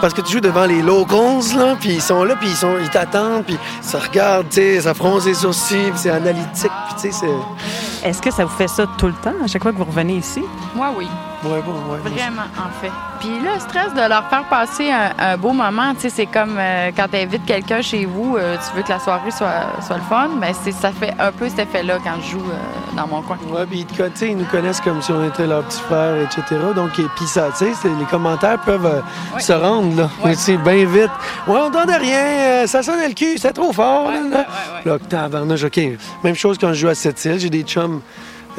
parce 0.00 0.14
que 0.14 0.22
tu 0.22 0.32
joues 0.32 0.40
devant 0.40 0.64
les 0.64 0.80
locals, 0.80 1.42
là, 1.56 1.76
puis 1.78 1.90
ils 1.90 2.00
sont 2.00 2.24
là, 2.24 2.34
puis 2.36 2.48
ils, 2.48 2.56
sont, 2.56 2.78
ils 2.82 2.88
t'attendent, 2.88 3.44
puis 3.44 3.58
ça 3.82 3.98
regarde, 3.98 4.48
tu 4.48 4.56
sais, 4.56 4.80
ça 4.80 4.94
fronce 4.94 5.26
les 5.26 5.34
sourcils, 5.34 5.90
puis 5.90 5.98
c'est 5.98 6.10
analytique, 6.10 6.70
puis 6.86 6.94
tu 6.94 7.12
sais, 7.12 7.18
c'est... 7.20 8.08
Est-ce 8.08 8.22
que 8.22 8.30
ça 8.30 8.44
vous 8.44 8.56
fait 8.56 8.68
ça 8.68 8.86
tout 8.98 9.06
le 9.06 9.14
temps, 9.14 9.34
à 9.44 9.46
chaque 9.46 9.62
fois 9.62 9.72
que 9.72 9.78
vous 9.78 9.84
revenez 9.84 10.16
ici? 10.16 10.42
Moi, 10.74 10.90
oui. 10.96 11.06
Ouais, 11.44 11.60
bon, 11.64 11.72
ouais. 11.92 11.98
Vraiment, 12.10 12.42
en 12.58 12.70
fait. 12.80 12.90
Puis 13.20 13.28
le 13.40 13.58
stress 13.60 13.92
de 13.94 14.08
leur 14.08 14.28
faire 14.28 14.44
passer 14.48 14.90
un, 14.90 15.12
un 15.18 15.36
beau 15.36 15.52
moment, 15.52 15.94
tu 15.94 16.02
sais, 16.02 16.10
c'est 16.10 16.26
comme 16.26 16.56
euh, 16.58 16.90
quand 16.96 17.06
tu 17.10 17.16
invites 17.18 17.44
quelqu'un 17.46 17.82
chez 17.82 18.04
vous, 18.06 18.36
euh, 18.36 18.56
tu 18.56 18.76
veux 18.76 18.82
que 18.82 18.88
la 18.88 18.98
soirée 18.98 19.30
soit, 19.30 19.50
soit 19.86 19.96
le 19.96 20.02
fun, 20.02 20.28
mais 20.38 20.52
ça 20.72 20.90
fait 20.92 21.14
un 21.18 21.32
peu 21.32 21.48
cet 21.48 21.60
effet-là 21.60 21.98
quand 22.02 22.14
je 22.22 22.32
joue 22.32 22.40
euh, 22.50 22.96
dans 22.96 23.06
mon 23.06 23.22
coin. 23.22 23.38
Ouais, 23.50 23.66
puis 23.66 23.80
ils, 23.80 23.86
te 23.86 23.96
con- 23.96 24.10
tu 24.12 24.18
sais, 24.18 24.28
ils 24.30 24.36
nous 24.36 24.44
connaissent 24.46 24.80
comme 24.80 25.00
si 25.02 25.12
on 25.12 25.26
était 25.26 25.46
leur 25.46 25.62
petit 25.64 25.80
frère, 25.80 26.16
etc. 26.22 26.42
Donc, 26.74 26.98
et 26.98 27.06
puis 27.16 27.26
ça, 27.26 27.48
tu 27.56 27.64
sais, 27.74 27.88
les 27.98 28.04
commentaires 28.06 28.58
peuvent 28.60 29.02
se 29.38 29.52
rendre, 29.52 29.96
là. 29.96 30.08
C'est 30.34 30.56
bien 30.58 30.84
vite. 30.86 31.10
Ouais, 31.46 31.58
on 31.60 31.66
entendait 31.66 31.96
rien, 31.96 32.66
ça 32.66 32.82
sonnait 32.82 33.08
le 33.08 33.14
cul, 33.14 33.38
c'est 33.38 33.52
trop 33.52 33.72
fort, 33.72 34.10
là, 34.10 34.20
là. 34.20 34.36
ouais, 34.38 34.44
ouais. 34.84 34.92
Là, 34.92 34.98
tabarnouche, 34.98 35.64
OK. 35.64 35.80
Même 36.24 36.34
chose 36.34 36.56
quand 36.60 36.68
je 36.68 36.74
joue 36.80 36.88
à 36.88 36.94
cette 36.94 37.24
île, 37.24 37.38
j'ai 37.38 37.50
des 37.50 37.62
chums 37.62 38.00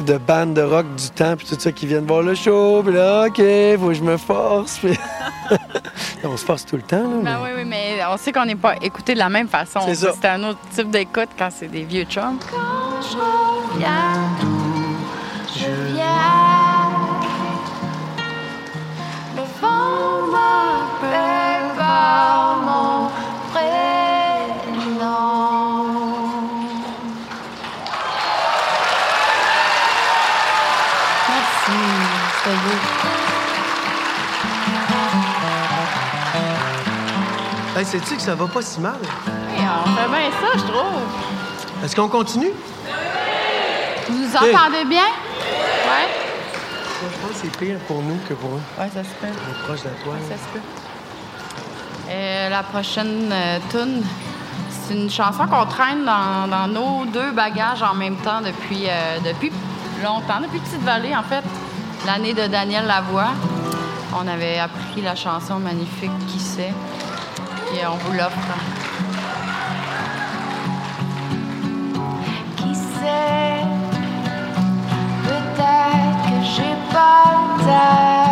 de 0.00 0.16
bandes 0.18 0.54
de 0.54 0.62
rock 0.62 0.86
du 0.96 1.10
temps, 1.10 1.36
puis 1.36 1.46
tout 1.46 1.56
ça, 1.58 1.72
qui 1.72 1.86
viennent 1.86 2.06
voir 2.06 2.22
le 2.22 2.34
show, 2.34 2.82
puis 2.84 2.94
là, 2.94 3.26
OK, 3.26 3.36
faut 3.80 3.88
que 3.88 3.94
je 3.94 4.02
me 4.02 4.16
force, 4.16 4.78
puis... 4.78 4.96
on 6.24 6.36
se 6.36 6.44
force 6.44 6.64
tout 6.66 6.76
le 6.76 6.82
temps, 6.82 7.02
là. 7.02 7.08
mais- 7.16 7.24
Ben 7.24 7.38
oui, 7.42 7.50
oui, 7.56 7.64
mais 7.66 7.98
on 8.10 8.16
sait 8.16 8.32
qu'on 8.32 8.44
n'est 8.44 8.54
pas 8.54 8.76
écouté 8.82 9.14
de 9.14 9.18
la 9.18 9.28
même 9.28 9.48
façon. 9.48 9.80
C'est 9.92 10.24
un 10.26 10.42
autre 10.44 10.60
type 10.74 10.90
d'écoute 10.90 11.28
quand 11.38 11.48
c'est 11.50 11.68
des 11.68 11.84
vieux 11.84 12.04
chums. 12.04 12.38
Quand 12.50 13.00
je 13.02 13.16
reviens 13.74 14.47
sais-tu 37.88 38.16
que 38.16 38.22
ça 38.22 38.34
va 38.34 38.46
pas 38.46 38.62
si 38.62 38.80
mal? 38.80 38.96
Hey, 39.56 39.64
on 39.64 39.88
fait 39.96 40.08
bien 40.08 40.30
ça, 40.40 40.58
je 40.58 40.62
trouve. 40.62 41.84
Est-ce 41.84 41.96
qu'on 41.96 42.08
continue? 42.08 42.50
Vous 44.08 44.14
nous 44.18 44.36
Hey. 44.46 44.54
entendez 44.56 44.84
bien? 44.84 45.02
Ouais? 45.04 46.08
Moi, 47.00 47.10
je 47.12 47.18
pense 47.26 47.30
que 47.40 47.48
c'est 47.48 47.56
pire 47.56 47.78
pour 47.86 48.02
nous 48.02 48.18
que 48.28 48.34
pour 48.34 48.50
eux. 48.50 48.60
Ouais, 48.78 48.88
ça 48.92 49.02
se 49.04 49.08
peut. 49.20 49.26
On 49.26 49.50
est 49.52 49.64
proche 49.64 49.82
de 49.84 50.02
toile. 50.04 50.18
Ça 50.28 50.34
se 50.36 50.48
peut. 50.52 50.60
Euh, 52.10 52.48
la 52.48 52.62
prochaine 52.62 53.30
euh, 53.32 53.58
tune, 53.70 54.02
c'est 54.70 54.94
une 54.94 55.10
chanson 55.10 55.46
qu'on 55.46 55.66
traîne 55.66 56.04
dans, 56.04 56.48
dans 56.48 56.66
nos 56.66 57.04
deux 57.06 57.30
bagages 57.32 57.82
en 57.82 57.94
même 57.94 58.16
temps 58.16 58.40
depuis, 58.40 58.86
euh, 58.88 59.18
depuis 59.24 59.52
longtemps, 60.02 60.40
depuis 60.42 60.58
Petite 60.60 60.82
Vallée, 60.82 61.14
en 61.14 61.22
fait. 61.22 61.44
L'année 62.06 62.34
de 62.34 62.46
Daniel 62.46 62.86
Lavoie. 62.86 63.28
On 64.20 64.26
avait 64.26 64.58
appris 64.58 65.02
la 65.02 65.14
chanson 65.14 65.58
magnifique 65.58 66.10
Qui 66.28 66.40
sait? 66.40 66.72
Et 67.74 67.86
on 67.86 67.96
vous 67.96 68.12
l'offre. 68.12 68.54
Qui 72.56 72.74
sait, 72.74 73.62
peut-être 75.24 76.22
que 76.24 76.44
j'ai 76.44 76.76
pas 76.92 77.24
le 77.34 78.27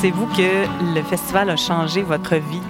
pensez-vous 0.00 0.28
que 0.28 0.94
le 0.94 1.02
festival 1.02 1.50
a 1.50 1.56
changé 1.56 2.00
votre 2.00 2.36
vie? 2.36 2.62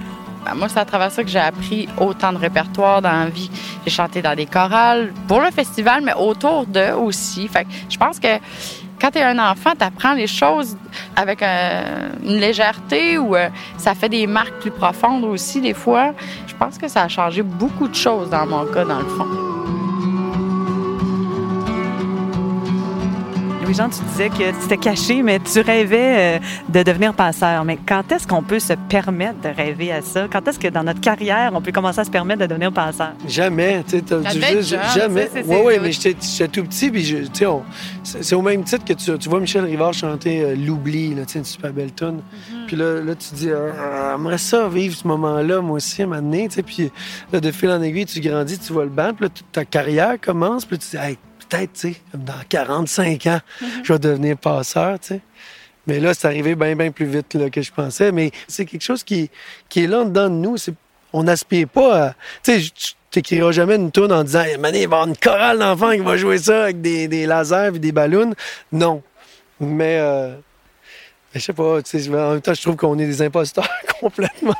Ben, 0.43 0.53
moi, 0.53 0.67
c'est 0.67 0.79
à 0.79 0.83
travers 0.83 1.11
ça 1.13 1.23
que 1.23 1.29
j'ai 1.29 1.39
appris 1.39 1.87
autant 1.97 2.33
de 2.33 2.37
répertoire 2.37 3.01
dans 3.01 3.09
la 3.09 3.29
vie. 3.29 3.49
J'ai 3.85 3.89
chanté 3.89 4.21
dans 4.21 4.35
des 4.35 4.45
chorales 4.45 5.13
pour 5.29 5.39
le 5.39 5.49
festival, 5.49 6.01
mais 6.03 6.13
autour 6.13 6.65
d'eux 6.65 6.91
aussi. 6.91 7.49
Je 7.89 7.97
pense 7.97 8.19
que 8.19 8.27
quand 8.99 9.11
tu 9.11 9.19
es 9.19 9.23
un 9.23 9.39
enfant, 9.39 9.71
tu 9.79 9.85
apprends 9.85 10.13
les 10.13 10.27
choses 10.27 10.75
avec 11.15 11.41
euh, 11.41 12.09
une 12.21 12.35
légèreté 12.35 13.17
ou 13.17 13.33
euh, 13.33 13.47
ça 13.77 13.95
fait 13.95 14.09
des 14.09 14.27
marques 14.27 14.59
plus 14.59 14.71
profondes 14.71 15.23
aussi, 15.23 15.61
des 15.61 15.73
fois. 15.73 16.11
Je 16.47 16.55
pense 16.55 16.77
que 16.77 16.89
ça 16.89 17.03
a 17.03 17.07
changé 17.07 17.43
beaucoup 17.43 17.87
de 17.87 17.95
choses 17.95 18.29
dans 18.29 18.45
mon 18.45 18.65
cas, 18.65 18.83
dans 18.83 18.99
le 18.99 19.05
fond. 19.05 19.60
Louis-Jean, 23.71 23.89
tu 23.89 24.03
disais 24.11 24.27
que 24.27 24.51
tu 24.61 24.67
t'es 24.67 24.75
caché, 24.75 25.23
mais 25.23 25.39
tu 25.39 25.61
rêvais 25.61 26.37
euh, 26.37 26.39
de 26.67 26.83
devenir 26.83 27.13
passeur. 27.13 27.63
Mais 27.63 27.77
quand 27.87 28.11
est-ce 28.11 28.27
qu'on 28.27 28.43
peut 28.43 28.59
se 28.59 28.73
permettre 28.89 29.39
de 29.39 29.47
rêver 29.47 29.93
à 29.93 30.01
ça? 30.01 30.27
Quand 30.29 30.45
est-ce 30.45 30.59
que 30.59 30.67
dans 30.67 30.83
notre 30.83 30.99
carrière, 30.99 31.53
on 31.55 31.61
peut 31.61 31.71
commencer 31.71 32.01
à 32.01 32.03
se 32.03 32.09
permettre 32.11 32.41
de 32.41 32.47
devenir 32.47 32.73
passeur? 32.73 33.13
Jamais, 33.25 33.81
tu 33.87 33.99
sais, 33.99 34.61
jamais. 34.93 35.29
Oui, 35.47 35.55
oui, 35.65 35.73
mais 35.81 35.93
j'étais 35.93 36.13
tout 36.49 36.63
petit, 36.65 36.91
puis 36.91 37.05
je- 37.05 37.17
tu 37.19 37.29
sais, 37.31 37.45
on- 37.45 37.63
c'est 38.03 38.21
c'est 38.25 38.35
au 38.35 38.41
même 38.41 38.65
titre 38.65 38.83
que 38.83 38.91
tu, 38.91 39.17
tu 39.17 39.29
vois 39.29 39.39
Michel 39.39 39.63
Rivard 39.63 39.93
chanter 39.93 40.41
euh, 40.41 40.53
L'oubli, 40.55 41.15
là, 41.15 41.23
tu 41.25 41.31
sais, 41.33 41.39
une 41.39 41.45
super 41.45 41.71
belle 41.71 41.93
tune. 41.93 42.17
Mm-hmm. 42.19 42.65
Puis 42.67 42.75
là, 42.75 42.99
là, 43.01 43.15
tu 43.15 43.33
dis, 43.35 43.49
euh, 43.49 43.71
j'aimerais 44.17 44.37
ça 44.37 44.67
vivre 44.67 44.97
ce 44.97 45.07
moment-là, 45.07 45.61
moi 45.61 45.77
aussi, 45.77 46.01
à 46.01 46.05
un 46.05 46.07
moment 46.09 46.21
donné, 46.21 46.49
tu 46.49 46.55
sais, 46.55 46.63
puis 46.63 46.91
là, 47.31 47.39
de 47.39 47.51
fil 47.51 47.69
en 47.69 47.81
aiguille, 47.81 48.05
tu 48.05 48.19
grandis, 48.19 48.59
tu 48.59 48.73
vois 48.73 48.83
le 48.83 48.89
banc, 48.89 49.13
puis 49.15 49.27
là, 49.27 49.29
toute 49.29 49.49
ta 49.53 49.63
carrière 49.63 50.15
commence, 50.19 50.65
puis 50.65 50.75
là, 50.75 50.81
tu 50.83 50.97
dis, 50.97 51.01
hey, 51.01 51.17
peut-être, 51.51 51.73
tu 51.73 51.93
sais, 51.93 51.95
dans 52.13 52.33
45 52.49 53.27
ans, 53.27 53.39
je 53.83 53.93
vais 53.93 53.99
devenir 53.99 54.37
passeur, 54.37 54.99
tu 54.99 55.07
sais. 55.09 55.21
Mais 55.87 55.99
là, 55.99 56.13
c'est 56.13 56.27
arrivé 56.27 56.55
bien, 56.55 56.75
bien 56.75 56.91
plus 56.91 57.05
vite 57.05 57.49
que 57.51 57.61
je 57.61 57.71
pensais. 57.71 58.11
Mais 58.11 58.31
c'est 58.47 58.65
quelque 58.65 58.83
chose 58.83 59.03
qui, 59.03 59.29
qui 59.67 59.83
est 59.83 59.87
là 59.87 60.03
dedans 60.03 60.29
de 60.29 60.35
nous. 60.35 60.55
On 61.11 61.23
n'aspire 61.23 61.67
pas 61.67 62.05
à. 62.05 62.15
Tu 62.43 62.61
sais, 62.61 62.71
t'écriras 63.09 63.51
jamais 63.51 63.75
une 63.75 63.91
tourne 63.91 64.11
en 64.11 64.23
disant, 64.23 64.43
Mané, 64.59 64.83
il 64.83 64.87
va 64.87 64.97
y 64.97 64.99
avoir 64.99 65.07
une 65.07 65.17
chorale 65.17 65.59
d'enfants 65.59 65.91
qui 65.91 65.99
va 65.99 66.17
jouer 66.17 66.37
ça 66.37 66.65
avec 66.65 66.81
des, 66.81 67.25
lasers 67.25 67.75
et 67.75 67.79
des 67.79 67.91
ballons. 67.91 68.33
Non. 68.71 69.01
Mais, 69.59 69.97
euh, 69.99 70.35
je 71.33 71.39
sais 71.39 71.53
pas, 71.53 71.79
en 71.79 72.31
même 72.31 72.41
temps, 72.41 72.53
je 72.53 72.61
trouve 72.61 72.75
qu'on 72.75 72.97
est 72.99 73.05
des 73.05 73.21
imposteurs 73.21 73.69
complètement. 73.99 74.55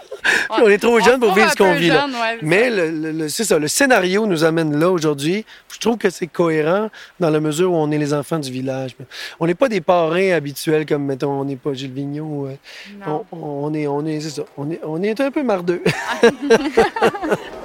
On 0.49 0.67
est 0.67 0.77
trop 0.77 0.99
jeunes 0.99 1.19
pour 1.19 1.33
vivre 1.33 1.49
ce 1.51 1.55
qu'on 1.55 1.73
vit 1.73 1.87
là. 1.89 2.05
ouais, 2.07 2.37
Mais 2.41 2.69
le, 2.69 3.27
c'est 3.27 3.43
ça, 3.43 3.57
le 3.59 3.67
scénario 3.67 4.25
nous 4.25 4.43
amène 4.43 4.79
là 4.79 4.89
aujourd'hui. 4.89 5.45
Je 5.73 5.79
trouve 5.79 5.97
que 5.97 6.09
c'est 6.09 6.27
cohérent 6.27 6.89
dans 7.19 7.29
la 7.29 7.39
mesure 7.39 7.71
où 7.71 7.75
on 7.75 7.91
est 7.91 7.97
les 7.97 8.13
enfants 8.13 8.39
du 8.39 8.51
village. 8.51 8.95
On 9.39 9.47
n'est 9.47 9.55
pas 9.55 9.67
des 9.67 9.81
parrains 9.81 10.31
habituels 10.31 10.85
comme, 10.85 11.05
mettons, 11.05 11.31
on 11.41 11.45
n'est 11.45 11.55
pas 11.55 11.73
Gilles 11.73 11.91
Vigneault. 11.91 12.47
euh, 12.47 13.17
on 13.31 13.73
est, 13.73 13.87
on 13.87 14.05
est, 14.05 14.19
c'est 14.21 14.29
ça, 14.29 14.43
on 14.57 14.69
est, 14.69 14.79
on 14.83 15.01
est 15.01 15.19
un 15.19 15.31
peu 15.31 15.43
mardeux. 15.43 15.81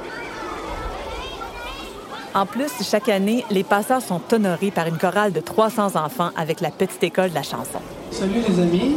En 2.37 2.45
plus, 2.45 2.71
chaque 2.83 3.09
année, 3.09 3.47
les 3.51 3.65
passeurs 3.65 4.03
sont 4.03 4.21
honorés 4.31 4.71
par 4.71 4.87
une 4.87 4.99
chorale 4.99 5.33
de 5.33 5.41
300 5.41 5.97
enfants 5.97 6.29
avec 6.37 6.61
la 6.61 6.71
petite 6.71 7.03
école 7.03 7.31
de 7.31 7.35
la 7.35 7.43
chanson. 7.43 7.79
Salut 8.11 8.43
les 8.47 8.61
amis. 8.63 8.97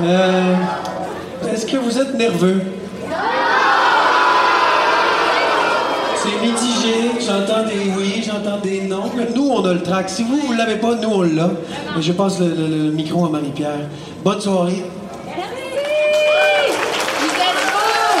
Euh, 0.00 0.56
Est-ce 1.48 1.64
que 1.64 1.76
vous 1.76 1.96
êtes 1.96 2.14
nerveux? 2.14 2.60
C'est 6.16 6.40
mitigé. 6.44 7.12
J'entends 7.20 7.62
des 7.68 7.92
oui, 7.96 8.20
j'entends 8.26 8.58
des 8.58 8.80
non. 8.80 9.04
Nous, 9.32 9.48
on 9.48 9.64
a 9.64 9.74
le 9.74 9.82
track. 9.84 10.10
Si 10.10 10.24
vous, 10.24 10.38
vous 10.38 10.52
l'avez 10.52 10.74
pas, 10.76 10.96
nous, 10.96 11.08
on 11.08 11.22
l'a. 11.22 11.50
Je 12.00 12.10
passe 12.10 12.40
le 12.40 12.90
micro 12.90 13.26
à 13.26 13.28
Marie-Pierre. 13.28 13.88
Bonne 14.24 14.40
soirée. 14.40 14.82
Vous 15.24 15.30
êtes 17.28 17.72
beaux! 17.72 18.18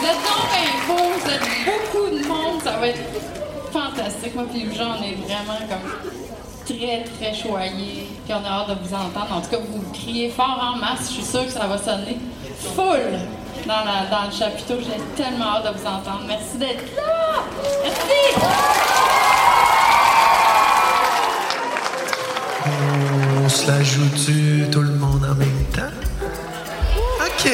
Vous 0.00 0.06
êtes 0.06 0.22
donc 0.22 0.44
bien 0.52 0.70
vous 0.86 1.30
êtes 1.30 1.48
beaucoup 1.66 2.08
de 2.16 2.26
monde, 2.26 2.62
ça 2.62 2.72
va 2.76 2.86
être 2.88 3.00
fantastique. 3.72 4.34
Moi 4.34 4.44
et 4.54 4.74
gens, 4.74 4.96
on 4.98 5.02
est 5.02 5.14
vraiment 5.26 5.58
comme 5.68 6.76
très, 6.76 7.04
très 7.04 7.34
choyés, 7.34 8.08
puis 8.24 8.34
on 8.34 8.44
a 8.44 8.48
hâte 8.48 8.68
de 8.70 8.86
vous 8.86 8.94
entendre. 8.94 9.32
En 9.36 9.40
tout 9.40 9.50
cas, 9.50 9.56
vous 9.58 9.82
criez 9.92 10.30
fort 10.30 10.58
en 10.74 10.78
masse, 10.78 11.08
je 11.08 11.14
suis 11.14 11.22
sûre 11.24 11.46
que 11.46 11.52
ça 11.52 11.66
va 11.66 11.76
sonner 11.78 12.18
full 12.74 13.18
dans, 13.66 13.84
la- 13.84 14.06
dans 14.10 14.26
le 14.26 14.32
chapiteau. 14.36 14.74
J'ai 14.80 15.22
tellement 15.22 15.56
hâte 15.56 15.64
de 15.74 15.78
vous 15.78 15.86
entendre. 15.86 16.22
Merci 16.26 16.56
d'être 16.58 16.84
là! 16.96 17.42
Merci! 17.82 18.44
On 23.44 23.48
se 23.48 23.66
la 23.66 23.82
joue-tu 23.82 24.64
tout 24.70 24.82
le 24.82 24.92
monde 24.94 25.24
en 25.24 25.34
même 25.34 25.64
temps? 25.74 25.94
OK. 27.20 27.50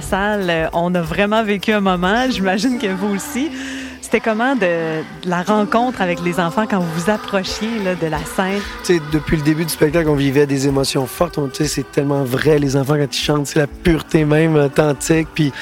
La 0.00 0.06
salle, 0.06 0.46
euh, 0.48 0.66
on 0.72 0.94
a 0.94 1.00
vraiment 1.02 1.42
vécu 1.44 1.72
un 1.72 1.80
moment. 1.80 2.24
J'imagine 2.30 2.78
que 2.78 2.86
vous 2.86 3.14
aussi. 3.14 3.50
C'était 4.00 4.20
comment 4.20 4.56
de, 4.56 4.60
de 5.22 5.28
la 5.30 5.42
rencontre 5.42 6.00
avec 6.02 6.20
les 6.24 6.40
enfants 6.40 6.64
quand 6.68 6.80
vous 6.80 7.00
vous 7.04 7.10
approchiez 7.10 7.78
là, 7.84 7.94
de 7.94 8.06
la 8.08 8.18
scène? 8.18 8.60
Depuis 9.12 9.36
le 9.36 9.42
début 9.42 9.64
du 9.64 9.70
spectacle, 9.72 10.08
on 10.08 10.16
vivait 10.16 10.46
des 10.46 10.66
émotions 10.66 11.06
fortes. 11.06 11.38
C'est 11.64 11.92
tellement 11.92 12.24
vrai, 12.24 12.58
les 12.58 12.76
enfants, 12.76 12.96
quand 12.96 13.14
ils 13.16 13.20
chantent, 13.22 13.46
c'est 13.46 13.60
la 13.60 13.68
pureté 13.68 14.24
même, 14.24 14.56
authentique. 14.56 15.28
Puis 15.32 15.52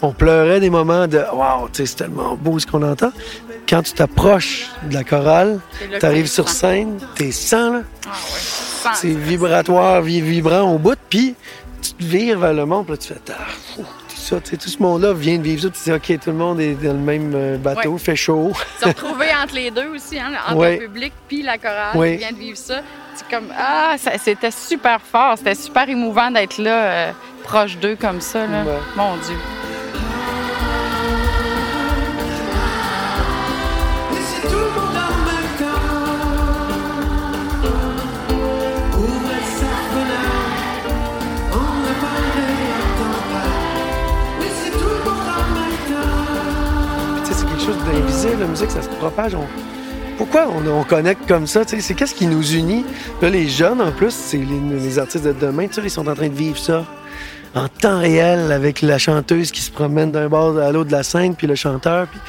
on 0.00 0.10
pleurait 0.12 0.58
des 0.58 0.70
moments 0.70 1.06
de 1.06 1.18
Waouh, 1.32 1.68
c'est 1.72 1.94
tellement 1.94 2.34
beau 2.34 2.58
ce 2.58 2.66
qu'on 2.66 2.82
entend. 2.82 3.12
Quand 3.68 3.82
tu 3.82 3.92
t'approches 3.92 4.66
de 4.90 4.94
la 4.94 5.04
chorale, 5.04 5.60
tu 6.00 6.04
arrives 6.04 6.26
sur 6.26 6.46
tu 6.46 6.50
sens. 6.50 6.58
scène, 6.60 6.98
t'es 7.14 7.30
sans, 7.30 7.72
là. 7.74 7.80
Ah 8.06 8.10
ouais. 8.10 8.40
Sans- 8.82 8.94
C'est 8.94 9.14
vibratoire, 9.16 10.02
vi- 10.02 10.20
vibrant 10.20 10.62
au 10.62 10.78
bout. 10.78 10.98
Puis 11.08 11.36
tu 11.82 11.92
te 11.94 12.02
vires 12.04 12.38
vers 12.38 12.54
le 12.54 12.64
monde, 12.66 12.86
puis 12.86 12.92
là, 12.94 12.98
tu 12.98 13.08
fais 13.08 13.20
Ah, 13.32 13.52
tout 13.76 14.16
ça. 14.16 14.40
Tout 14.40 14.68
ce 14.68 14.82
monde-là 14.82 15.12
vient 15.12 15.36
de 15.38 15.42
vivre 15.42 15.62
ça. 15.62 15.68
Tu 15.70 15.82
dis 15.84 15.92
OK, 15.92 16.20
tout 16.24 16.30
le 16.30 16.36
monde 16.36 16.60
est 16.60 16.74
dans 16.74 16.92
le 16.92 16.98
même 16.98 17.32
euh, 17.34 17.56
bateau, 17.58 17.92
Ouais. 17.92 17.98
fait 17.98 18.16
chaud. 18.16 18.52
se 18.80 18.86
retrouver 18.88 19.26
entre 19.42 19.54
les 19.54 19.70
deux 19.70 19.88
aussi, 19.94 20.18
hein, 20.18 20.32
entre 20.46 20.56
Ouais. 20.56 20.78
le 20.78 20.86
public 20.86 21.12
puis 21.28 21.42
la 21.42 21.58
chorale 21.58 21.96
Ouais. 21.96 22.12
qui 22.12 22.18
vient 22.18 22.32
de 22.32 22.36
vivre 22.38 22.56
ça. 22.58 22.80
C'est 23.14 23.28
comme 23.28 23.48
ah, 23.58 23.96
c'était 23.98 24.50
super 24.50 25.00
fort, 25.02 25.34
c'était 25.36 25.54
super 25.54 25.88
émouvant 25.88 26.30
d'être 26.30 26.56
là, 26.58 26.84
euh, 26.84 27.12
proche 27.44 27.76
d'eux 27.78 27.96
comme 28.00 28.20
ça. 28.20 28.46
Là. 28.46 28.64
Mon 28.96 29.16
Dieu. 29.16 29.36
La 48.28 48.46
musique, 48.46 48.70
ça 48.70 48.82
se 48.82 48.88
propage. 48.88 49.36
Pourquoi 50.16 50.46
on, 50.48 50.66
on 50.70 50.84
connecte 50.84 51.26
comme 51.26 51.46
ça? 51.46 51.62
C'est 51.66 51.94
qu'est-ce 51.94 52.14
qui 52.14 52.26
nous 52.26 52.52
unit? 52.52 52.84
Là, 53.20 53.30
les 53.30 53.48
jeunes, 53.48 53.80
en 53.80 53.90
plus, 53.90 54.12
c'est 54.12 54.38
les, 54.38 54.98
artistes 54.98 55.24
de 55.24 55.32
demain, 55.32 55.66
ils 55.82 55.90
sont 55.90 56.08
en 56.08 56.14
train 56.14 56.28
de 56.28 56.34
vivre 56.34 56.58
ça 56.58 56.84
en 57.54 57.68
temps 57.68 57.98
réel 57.98 58.52
avec 58.52 58.80
la 58.80 58.98
chanteuse 58.98 59.50
qui 59.50 59.60
se 59.60 59.70
promène 59.70 60.10
d'un 60.10 60.28
bord 60.28 60.56
à 60.58 60.70
l'autre 60.70 60.88
de 60.88 60.92
la 60.92 61.02
scène, 61.02 61.34
puis 61.34 61.46
le 61.46 61.54
chanteur. 61.54 62.06
Puis, 62.06 62.20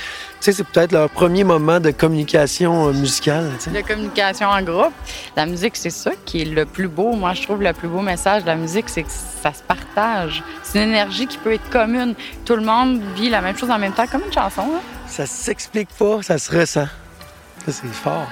sais, 0.44 0.52
c'est 0.54 0.64
peut-être 0.64 0.92
leur 0.92 1.10
premier 1.10 1.44
moment 1.44 1.80
de 1.80 1.92
communication 1.92 2.88
euh, 2.88 2.92
musicale. 2.94 3.50
De 3.74 3.82
communication 3.82 4.48
en 4.50 4.62
groupe. 4.62 4.94
La 5.36 5.46
musique, 5.46 5.76
c'est 5.76 5.90
ça 5.90 6.12
qui 6.26 6.42
est 6.42 6.46
le 6.46 6.66
plus 6.66 6.88
beau. 6.88 7.14
Moi, 7.14 7.34
je 7.34 7.44
trouve 7.44 7.62
le 7.62 7.74
plus 7.74 7.88
beau 7.88 8.02
message 8.02 8.44
de 8.44 8.48
la 8.48 8.56
musique, 8.56 8.90
c'est 8.90 9.04
que 9.04 9.12
ça 9.12 9.54
se 9.54 9.64
partage. 9.64 10.44
C'est 10.64 10.84
une 10.84 10.90
énergie 10.90 11.28
qui 11.28 11.38
peut 11.38 11.54
être 11.54 11.70
commune. 11.70 12.16
Tout 12.46 12.56
le 12.56 12.64
monde 12.64 13.02
vit 13.16 13.30
la 13.30 13.42
même 13.42 13.58
chose 13.58 13.70
en 13.72 13.80
même 13.80 13.94
temps, 13.94 14.08
comme 14.08 14.22
une 14.26 14.34
chanson. 14.34 14.64
hein. 14.76 14.82
Ça 15.08 15.26
s'explique 15.26 15.90
pas, 15.98 16.22
ça 16.22 16.38
se 16.38 16.52
ressent. 16.52 16.88
Ça, 17.66 17.72
c'est 17.72 17.88
fort. 17.94 18.28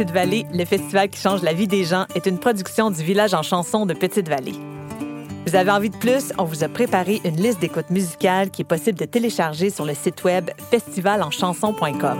Petite-Vallée, 0.00 0.46
le 0.50 0.64
festival 0.64 1.10
qui 1.10 1.20
change 1.20 1.42
la 1.42 1.52
vie 1.52 1.66
des 1.66 1.84
gens, 1.84 2.06
est 2.14 2.24
une 2.24 2.38
production 2.38 2.90
du 2.90 3.02
village 3.02 3.34
en 3.34 3.42
chanson 3.42 3.84
de 3.84 3.92
Petite-Vallée. 3.92 4.54
Vous 5.46 5.54
avez 5.54 5.70
envie 5.70 5.90
de 5.90 5.96
plus? 5.98 6.32
On 6.38 6.44
vous 6.44 6.64
a 6.64 6.68
préparé 6.68 7.20
une 7.22 7.36
liste 7.36 7.60
d'écoutes 7.60 7.90
musicales 7.90 8.48
qui 8.48 8.62
est 8.62 8.64
possible 8.64 8.98
de 8.98 9.04
télécharger 9.04 9.68
sur 9.68 9.84
le 9.84 9.92
site 9.92 10.24
web 10.24 10.48
festivalenchanson.com. 10.70 12.18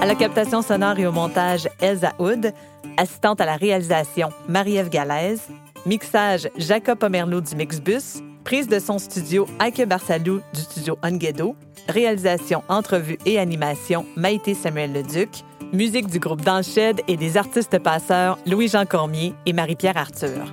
À 0.00 0.04
la 0.04 0.16
captation 0.16 0.62
sonore 0.62 0.98
et 0.98 1.06
au 1.06 1.12
montage, 1.12 1.68
Elsa 1.80 2.12
Hood. 2.18 2.52
Assistante 2.96 3.40
à 3.40 3.46
la 3.46 3.54
réalisation, 3.54 4.30
Marie-Ève 4.48 4.88
Galaise. 4.88 5.42
Mixage, 5.86 6.48
Jacob 6.56 6.98
Pomerleau 6.98 7.40
du 7.40 7.54
Mixbus. 7.54 8.20
Prise 8.42 8.66
de 8.66 8.80
son 8.80 8.98
studio, 8.98 9.46
Ike 9.60 9.86
Barsalou 9.86 10.40
du 10.52 10.60
studio 10.60 10.98
Onguedo. 11.04 11.54
Réalisation, 11.88 12.64
entrevue 12.68 13.18
et 13.26 13.38
animation, 13.38 14.04
Maïté 14.16 14.54
Samuel 14.54 14.92
Leduc. 14.92 15.44
Musique 15.72 16.08
du 16.08 16.18
groupe 16.18 16.42
Dans 16.42 16.60
et 17.08 17.16
des 17.16 17.38
artistes 17.38 17.78
passeurs, 17.78 18.38
Louis-Jean 18.46 18.84
Cormier 18.84 19.32
et 19.46 19.54
Marie-Pierre 19.54 19.96
Arthur. 19.96 20.52